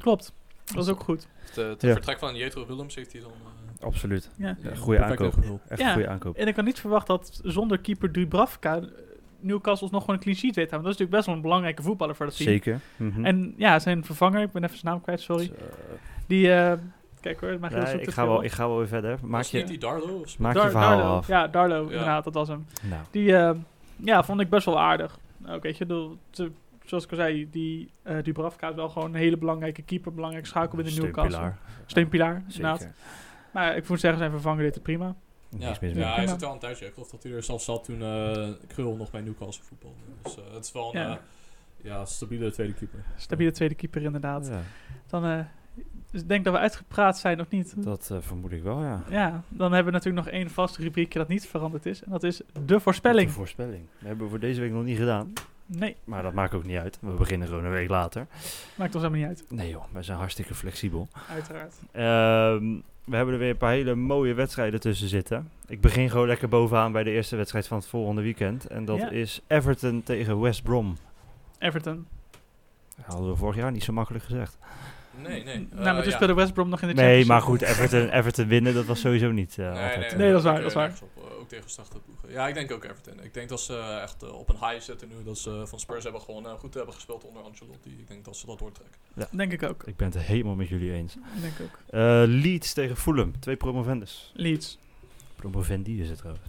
[0.00, 0.32] klopt.
[0.74, 1.26] Dat is ook goed.
[1.54, 1.92] Het, Ja.
[1.92, 3.30] vertrek van Jetro Willems heeft hij dan...
[3.80, 4.30] eh, Absoluut.
[4.36, 4.56] Ja.
[4.76, 5.34] Goede aankoop.
[5.68, 5.86] Echt Ja.
[5.86, 6.36] een goede aankoop.
[6.36, 8.80] En ik had niet verwacht dat zonder keeper Dubravka
[9.44, 10.82] Newcastle nog gewoon een clean sheet weet hebben.
[10.88, 12.48] Dat is natuurlijk best wel een belangrijke voetballer voor dat team.
[12.50, 12.80] Zeker.
[12.96, 13.24] Mhm.
[13.24, 15.52] En ja, zijn vervanger, ik ben even zijn naam kwijt, sorry.
[16.26, 16.72] Die, eh,
[17.20, 17.60] kijk hoor, ik,
[18.10, 18.42] ga wel, op.
[18.44, 19.18] ik ga wel weer verder.
[19.22, 20.20] Maak was niet je, die Darlo?
[20.20, 21.16] Of maak je verhaal Darlo.
[21.16, 21.26] af.
[21.26, 22.66] Ja, Darlo, inderdaad, dat was hem.
[22.82, 23.50] Nou, Die, eh,
[23.96, 25.18] ja, vond ik best wel aardig.
[25.48, 26.50] Ook weet je, de, te-
[26.84, 30.48] zoals ik al zei, die eh Dubravka is wel gewoon een hele belangrijke keeper, belangrijke
[30.48, 31.30] schakel binnen Newcastle.
[31.30, 31.58] steunpilaar.
[31.86, 32.80] Steunpilaar, inderdaad.
[32.80, 32.94] Zeker.
[33.50, 35.14] Maar ik moet zeggen, zijn vervanger deed het prima.
[35.58, 36.86] Ja, hij zit wel een tijdje.
[36.86, 39.96] Ik geloof dat hij er zelfs zat toen eh Krul nog bij Newcastle voetbalde.
[40.22, 41.10] Dus eh, het is wel een Ja.
[41.10, 41.16] eh,
[41.82, 43.04] ja, stabiele tweede keeper.
[43.16, 44.46] Stabiele tweede keeper, inderdaad.
[44.46, 44.60] Ja,
[45.06, 45.38] Dan eh,
[46.10, 47.74] dus ik denk dat we uitgepraat zijn, of niet?
[47.84, 49.02] dat vermoed ik wel, ja.
[49.10, 52.02] Ja, dan hebben we natuurlijk nog één vast rubriekje dat niet veranderd is.
[52.04, 53.28] En dat is de voorspelling.
[53.28, 53.84] De voorspelling.
[53.98, 55.32] Dat hebben we voor deze week nog niet gedaan.
[55.66, 56.98] Nee, Maar dat maakt ook niet uit.
[57.00, 58.26] We beginnen gewoon een week later.
[58.74, 59.44] maakt ons helemaal niet uit.
[59.50, 61.08] Nee joh, wij zijn hartstikke flexibel.
[61.30, 61.74] Uiteraard.
[61.92, 62.72] Ehm,
[63.04, 65.50] we hebben er weer een paar hele mooie wedstrijden tussen zitten.
[65.66, 68.66] Ik begin gewoon lekker bovenaan bij de eerste wedstrijd van het volgende weekend.
[68.66, 69.10] En dat Ja.
[69.10, 70.96] is Everton tegen West Brom.
[71.58, 72.06] Everton.
[72.96, 74.58] Dat hadden we vorig jaar niet zo makkelijk gezegd.
[75.22, 75.58] Nee, nee.
[75.58, 76.14] nou, maar Eh, toen ja.
[76.16, 77.58] speelde West Brom nog in de Nee, Champions maar League.
[77.58, 79.98] goed, Everton, Everton winnen, dat was sowieso niet eh, Nee, altijd.
[80.00, 80.98] nee, eh, Nee, dat is waar, dat is eh, waar.
[81.02, 82.30] Op, eh, ook tegen slechte ploegen.
[82.30, 83.22] Ja, ik denk ook Everton.
[83.22, 85.14] Ik denk dat ze eh, echt eh, op een high zitten nu.
[85.24, 87.90] Dat ze van Spurs hebben gewoon eh, goed hebben gespeeld onder Ancelotti.
[87.98, 89.00] Ik denk dat ze dat doortrekken.
[89.30, 89.82] Denk ik ook.
[89.84, 91.14] Ik ben het helemaal met jullie eens.
[91.40, 91.78] Denk ik ook.
[92.00, 94.30] Eh, Leeds tegen Fulham, twee promovendus.
[94.34, 94.78] Leeds.
[95.36, 96.46] Promovendi is het trouwens.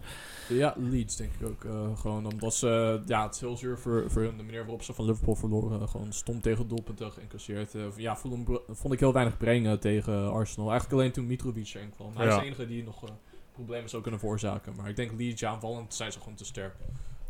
[0.50, 1.64] Ja, Leeds denk ik ook.
[1.66, 4.84] eh, gewoon omdat ze, ja, het is heel zuur voor, voor hun, de manier waarop
[4.84, 5.90] ze van Liverpool verloren.
[5.90, 7.76] gewoon stom tegen doelpunten geïncasseerd.
[7.76, 10.70] Eh, ja, bro- vond ik heel weinig brengen tegen Arsenal.
[10.70, 12.12] Eigenlijk alleen toen Mitrovic erin kwam.
[12.16, 13.10] Hij is de enige die nog eh,
[13.52, 14.74] problemen zou kunnen veroorzaken.
[14.78, 16.76] Maar ik denk Leeds, ja, aanvallend zijn ze gewoon te sterk.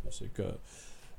[0.04, 0.46] Dus ik, eh,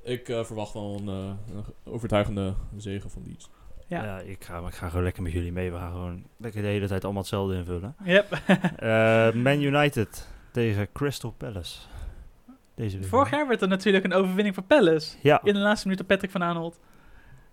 [0.02, 3.50] ik eh, verwacht wel een, eh, een overtuigende zegen van Leeds.
[3.88, 4.04] Ja.
[4.04, 5.70] Ja, ik, ga, ik ga gewoon lekker met jullie mee.
[5.72, 7.94] We gaan gewoon lekker de hele tijd allemaal hetzelfde invullen.
[8.04, 8.32] Yep.
[8.76, 11.78] Eh, Man United tegen Crystal Palace.
[12.74, 13.08] Deze week.
[13.08, 15.16] Vorig jaar werd er natuurlijk een overwinning voor Palace.
[15.22, 16.78] Ja, In de laatste minuut op Patrick van Aanholt.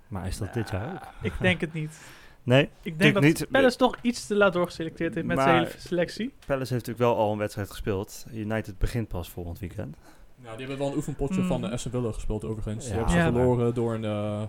[0.07, 1.01] maar is dat dit jaar ook?
[1.21, 1.99] Ik denk het niet.
[2.43, 3.47] Nee, Ik denk dat niet.
[3.51, 6.33] Palace toch iets te laat doorgeselecteerd heeft met zijn Maar- hele selectie.
[6.45, 8.25] Palace heeft natuurlijk wel al een wedstrijd gespeeld.
[8.33, 9.95] United begint pas volgend weekend.
[10.43, 11.47] Ja, die hebben wel een oefenpotje Mm.
[11.47, 12.83] van de Aston Villa gespeeld overigens.
[12.85, 12.99] Die Ja.
[12.99, 13.31] hebben ze Ja.
[13.31, 14.41] verloren door een, eh,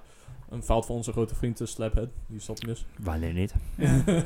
[0.54, 2.08] een fout van onze grote vriend eh, Slaphead.
[2.26, 2.86] Die zat mis.
[2.98, 3.54] Wanneer niet?
[3.74, 4.02] Ja,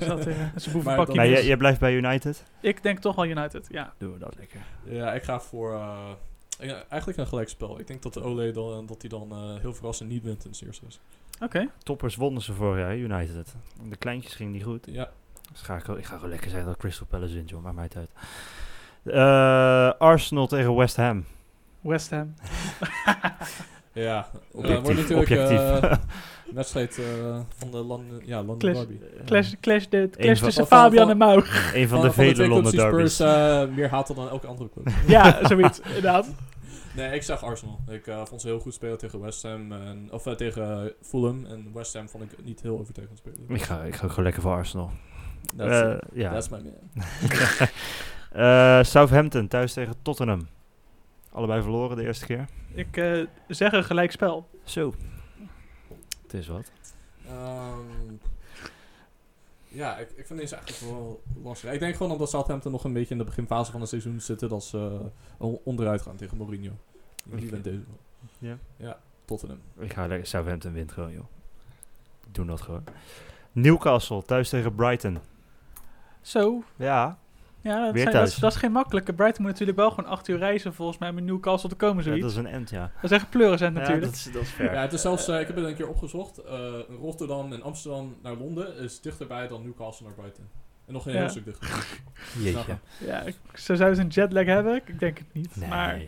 [0.84, 2.44] Maar dan- Maar jij, jij blijft bij United?
[2.60, 3.92] Ik denk toch wel United, ja.
[3.98, 4.60] Doen we dat lekker.
[4.84, 5.72] Ja, ik ga voor
[6.60, 7.80] eh, eigenlijk een gelijkspel.
[7.80, 10.50] Ik denk dat de Ole dan, dat hij dan eh, heel verrassend niet wint in
[10.58, 10.84] de eerste.
[11.42, 11.68] Oké.
[11.82, 13.54] Toppers wonnen ze vorig jaar, United.
[13.88, 14.86] De kleintjes gingen niet goed.
[14.90, 15.10] Ja,
[15.52, 17.62] Dus ga ik, ga gewoon lekker zeggen dat Crystal Palace wint, joh.
[17.62, 18.10] Maakt mij het uit.
[19.02, 21.24] Eh, Arsenal tegen West Ham.
[21.80, 22.34] West Ham.
[23.92, 24.28] ja.
[24.52, 25.58] Objectief, wordt natuurlijk objectief.
[25.90, 25.96] eh,
[26.54, 28.76] wedstrijd eh, van de London, ja, London Clash.
[28.76, 28.98] Derby.
[29.24, 31.44] Clash, clash, de, clash tussen van- Fabian van- en Mau.
[31.74, 32.70] Een van, de vele derbies.
[32.70, 34.88] Spurs eh, meer haten dan elke andere club.
[35.06, 36.30] ja, zoiets, inderdaad.
[36.96, 37.80] Nee, ik zeg Arsenal.
[37.88, 39.72] Ik eh, vond ze heel goed spelen tegen West Ham.
[39.72, 41.44] En, of tegen Fulham.
[41.44, 43.38] En West Ham vond ik niet heel overtuigend spelen.
[43.48, 44.90] Ik ga, ik ga gewoon lekker voor Arsenal.
[45.56, 46.08] That's, it.
[46.12, 46.32] ja.
[46.32, 46.72] That's my man.
[48.32, 50.48] Eh, Southampton thuis tegen Tottenham.
[51.32, 52.48] Allebei verloren de eerste keer.
[52.74, 54.48] Ik eh, zeg een gelijkspel.
[54.64, 54.94] Zo.
[56.22, 56.70] Het is wat.
[57.26, 57.78] Ehm,
[59.68, 61.72] ja, ik, ik vind deze eigenlijk wel lastig.
[61.72, 64.48] Ik denk gewoon omdat Southampton nog een beetje in de beginfase van het seizoen zitten.
[64.48, 64.98] Dat ze
[65.38, 66.72] eh, on- onderuit gaan tegen Mourinho.
[67.24, 67.50] Die Oké.
[67.50, 67.98] wint deze wel.
[68.50, 68.58] Ja.
[68.76, 69.58] Ja, Tottenham.
[69.78, 70.26] Ik ga lekker.
[70.26, 71.24] Southampton wint gewoon, joh.
[72.30, 72.84] Doen dat gewoon.
[73.52, 75.18] Newcastle thuis tegen Brighton.
[76.20, 77.18] Zo, Ja.
[77.60, 78.24] Ja, dat, Weer zijn- thuis.
[78.24, 79.12] dat, is, dat is geen makkelijke.
[79.12, 82.02] Brighton moet natuurlijk wel gewoon acht uur reizen volgens mij met Newcastle te komen, ja
[82.02, 82.22] zoiets.
[82.22, 82.90] dat is een end, ja.
[83.00, 84.06] dat is echt pleurisend Ja, natuurlijk.
[84.06, 84.72] dat is, dat is fair.
[84.74, 86.38] Ja, het is zelfs, eh, ik heb het een keer opgezocht.
[86.38, 86.68] eh,
[87.00, 90.44] Rotterdam en Amsterdam naar Londen is dichterbij dan Newcastle naar Brighton.
[90.86, 91.18] En nog een Ja.
[91.18, 91.68] heel stuk dichter.
[92.42, 92.76] Jeetje.
[93.06, 94.76] Ja, ik- zo zou ze een jetlag hebben.
[94.86, 95.56] Ik denk het niet.
[95.56, 95.68] Nee.
[95.68, 96.00] Maar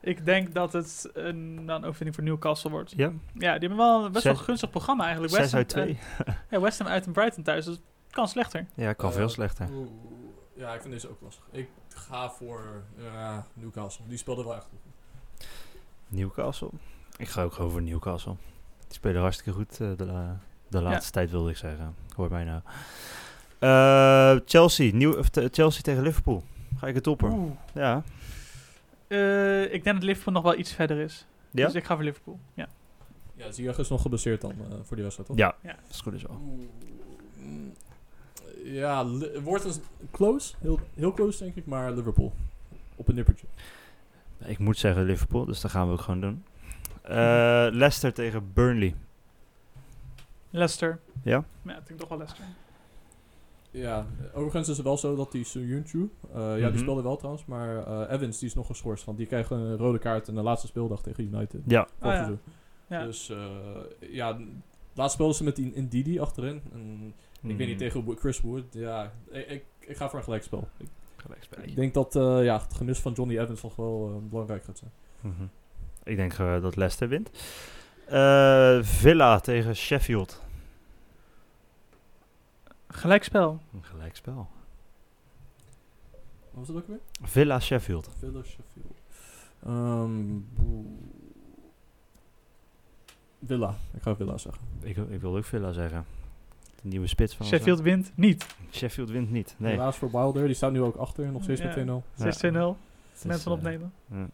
[0.00, 2.92] ik denk dat het een, een overwinning voor Newcastle wordt.
[2.96, 5.34] Ja, Ja, die hebben wel een best wel gunstig programma eigenlijk.
[5.34, 5.98] 6 Ham, uit 2.
[6.24, 7.64] eh, ja, West Ham uit en Brighton thuis.
[7.64, 8.66] Dus het kan slechter.
[8.74, 9.68] Ja, kan Eh, veel slechter.
[9.72, 9.88] oeh,
[10.56, 11.44] Ja, ik vind deze ook lastig.
[11.50, 14.04] Ik ga voor ja, Newcastle.
[14.08, 15.46] Die speelde wel echt goed.
[16.08, 16.68] Newcastle.
[17.16, 18.34] Ik ga ook gewoon voor Newcastle.
[18.86, 21.94] Die spelen hartstikke goed eh, de, la- de laatste tijd, wilde ik zeggen.
[22.16, 22.60] Hoor mij nou.
[23.58, 26.44] Eh, Chelsea, nieuw, Chelsea tegen Liverpool.
[26.76, 27.30] Ga ik het topper?
[27.32, 27.52] Oeh.
[27.74, 28.02] Ja.
[29.06, 31.26] Eh, ik denk dat Liverpool nog wel iets verder is.
[31.50, 31.64] Ja?
[31.66, 32.38] Dus ik ga voor Liverpool.
[32.54, 32.68] Ja.
[33.34, 35.38] Ja, Ziyech is nog geblesseerd dan eh, voor die wedstrijd, toch?
[35.38, 35.72] Ja, Ja.
[35.82, 36.40] dat is goed is wel.
[36.46, 36.66] Oeh,
[37.36, 37.72] mm,
[38.64, 39.06] Ja,
[39.42, 39.72] wordt een
[40.10, 40.54] close.
[40.60, 41.66] Heel, heel close, denk ik.
[41.66, 42.32] Maar Liverpool.
[42.96, 43.46] Op een nippertje.
[44.44, 46.44] Ik moet zeggen Liverpool, dus dat gaan we ook gewoon doen.
[47.02, 47.14] Eh,
[47.70, 48.94] Leicester tegen Burnley.
[50.50, 51.00] Leicester.
[51.22, 51.44] Ja?
[51.62, 52.46] Ja, ik denk toch wel Leicester.
[53.70, 56.70] Ja, overigens is het wel zo dat die Soyuncu, eh ja, Mhm.
[56.70, 59.76] die speelde wel trouwens, maar eh, Evans die is nog geschorst, want die kreeg een
[59.76, 61.60] rode kaart in de laatste speeldag tegen United.
[61.66, 62.32] Ja, Vorig ja.
[62.88, 63.04] Ja.
[63.04, 63.36] Dus eh,
[64.00, 64.38] ja,
[64.94, 66.62] laatst speelden ze met die Ndidi achterin.
[66.72, 67.14] En
[67.50, 68.02] ik weet niet Mm.
[68.02, 68.64] tegen Chris Wood.
[68.70, 70.68] Ja, ik, ik, ik ga voor een gelijkspel.
[70.76, 71.70] Ik, Gelijkspelletje.
[71.70, 74.78] ik denk dat eh, ja, het gemis van Johnny Evans nog wel eh, belangrijk gaat
[74.78, 74.90] zijn.
[75.20, 75.44] Mhm.
[76.02, 77.30] Ik denk eh, dat Leicester wint.
[78.06, 80.42] Eh, Villa tegen Sheffield.
[82.88, 83.60] Gelijkspel.
[83.74, 84.48] Een gelijkspel.
[86.50, 86.98] Wat was het ook weer?
[87.22, 88.10] Villa Sheffield.
[88.18, 89.00] Villa Sheffield.
[89.66, 90.38] Ehm.
[93.46, 93.74] Villa.
[93.94, 94.62] Ik ga Villa zeggen.
[94.80, 96.04] Ik, ik wil ook Villa zeggen.
[96.84, 98.46] De nieuwe spits van Sheffield wint niet.
[98.72, 99.54] Sheffield wint niet.
[99.58, 99.72] Nee.
[99.72, 100.46] Helaas voor Wilder.
[100.46, 101.26] Die staat nu ook achter.
[101.32, 101.66] Nog steeds Ja.
[101.66, 102.02] met 2-0.
[102.14, 102.76] 6-2-0.
[103.10, 103.92] Het is, Mensen eh, opnemen.
[104.10, 104.16] ja.
[104.16, 104.26] Nee,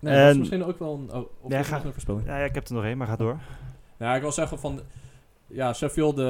[0.00, 1.12] dat is En- misschien ook wel een...
[1.14, 2.26] Oh, Ja, ga- een voorspelling?
[2.26, 3.38] Ja, ja, ik heb er nog één, maar ga door.
[3.98, 4.80] Ja, ik wil zeggen van...
[5.46, 6.18] Ja, Sheffield...
[6.18, 6.24] eh,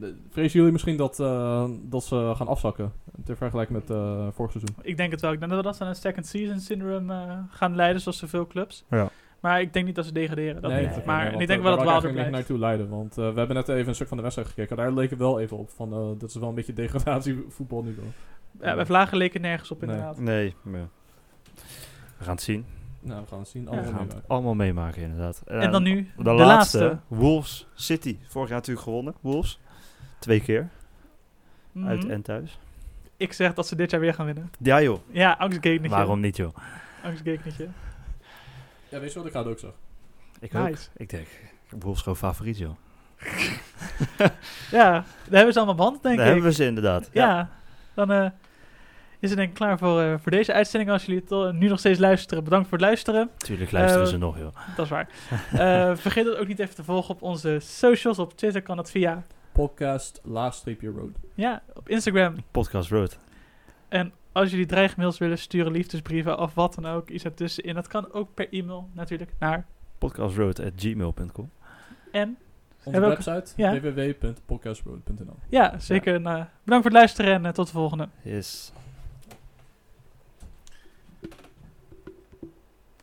[0.00, 2.92] de- vrezen jullie misschien dat, eh, dat ze gaan afzakken?
[3.24, 4.76] Ter vergelijking met eh vorig seizoen.
[4.82, 5.32] Ik denk het wel.
[5.32, 8.46] Ik denk dat we dat aan een second season syndrome eh, gaan leiden, zoals zoveel
[8.46, 8.84] clubs.
[8.90, 9.10] Ja.
[9.42, 10.62] Maar ik denk niet dat ze degraderen.
[10.62, 10.96] Dat nee, niet.
[10.96, 12.30] nee, maar ik denk eh, wel dat eigenlijk blijft.
[12.32, 12.88] naartoe leiden.
[12.88, 14.76] Want eh, we hebben net even een stuk van de wedstrijd gekeken.
[14.76, 15.92] Daar leek het wel even op van...
[15.92, 18.08] eh dat is wel een beetje degradatievoetbalniveau.
[18.60, 19.90] Ja, bij Vlagen leken nergens op Nee.
[19.90, 20.18] inderdaad.
[20.18, 20.88] Nee, maar
[22.18, 22.64] we gaan het zien.
[23.00, 23.64] Nou, we gaan het zien.
[23.64, 24.28] We Allemaal gaan het meemaken.
[24.28, 25.42] allemaal meemaken, inderdaad.
[25.46, 26.98] En dan nu de, de, laatste, laatste.
[27.08, 28.16] Wolves City.
[28.26, 29.60] Vorig jaar natuurlijk gewonnen, Wolves.
[30.18, 30.68] Twee keer,
[31.72, 31.86] Mhm.
[31.88, 32.58] uit en thuis.
[33.16, 34.50] Ik zeg dat ze dit jaar weer gaan winnen.
[34.58, 35.96] Ja joh, Ja, angstgeknetje.
[35.96, 36.54] waarom niet joh?
[37.04, 37.68] Angstgeknetje.
[38.92, 39.78] Ja, weet je wat ik ga ook zeggen?
[40.40, 40.68] Ik ook.
[40.68, 40.88] Nice.
[40.96, 41.26] Ik denk,
[41.78, 42.74] Wolves gewoon favoriet joh.
[44.70, 46.32] Ja, daar hebben ze allemaal band, denk Daar ik.
[46.32, 47.08] hebben we ze inderdaad.
[47.12, 47.50] Ja,
[47.94, 48.26] dan eh,
[49.20, 50.90] is het denk ik klaar voor, eh, voor deze uitzending.
[50.92, 53.30] Als jullie het eh, nu nog steeds luisteren, bedankt voor het luisteren.
[53.36, 54.56] Tuurlijk luisteren Eh, ze nog joh.
[54.76, 55.08] Dat is waar.
[55.52, 58.18] Eh, vergeet het ook niet even te volgen op onze socials.
[58.18, 59.22] Op Twitter kan het via.
[59.52, 61.10] Podcast, laagstreepje road.
[61.34, 62.34] Ja, op Instagram.
[62.50, 63.18] Podcast Road.
[64.32, 67.74] Als jullie dreigmails willen sturen, liefdesbrieven of wat dan ook, iets ertussenin.
[67.74, 69.66] Dat kan ook per e-mail natuurlijk naar.
[69.98, 71.50] Podcastroad.gmail.com
[72.12, 72.36] En
[72.84, 73.80] Onze we website ja.
[73.80, 76.14] www.podcastroad.nl ja, zeker.
[76.14, 76.32] en, eh,
[76.64, 78.08] bedankt voor het luisteren en eh, tot de volgende.
[78.22, 78.72] Yes.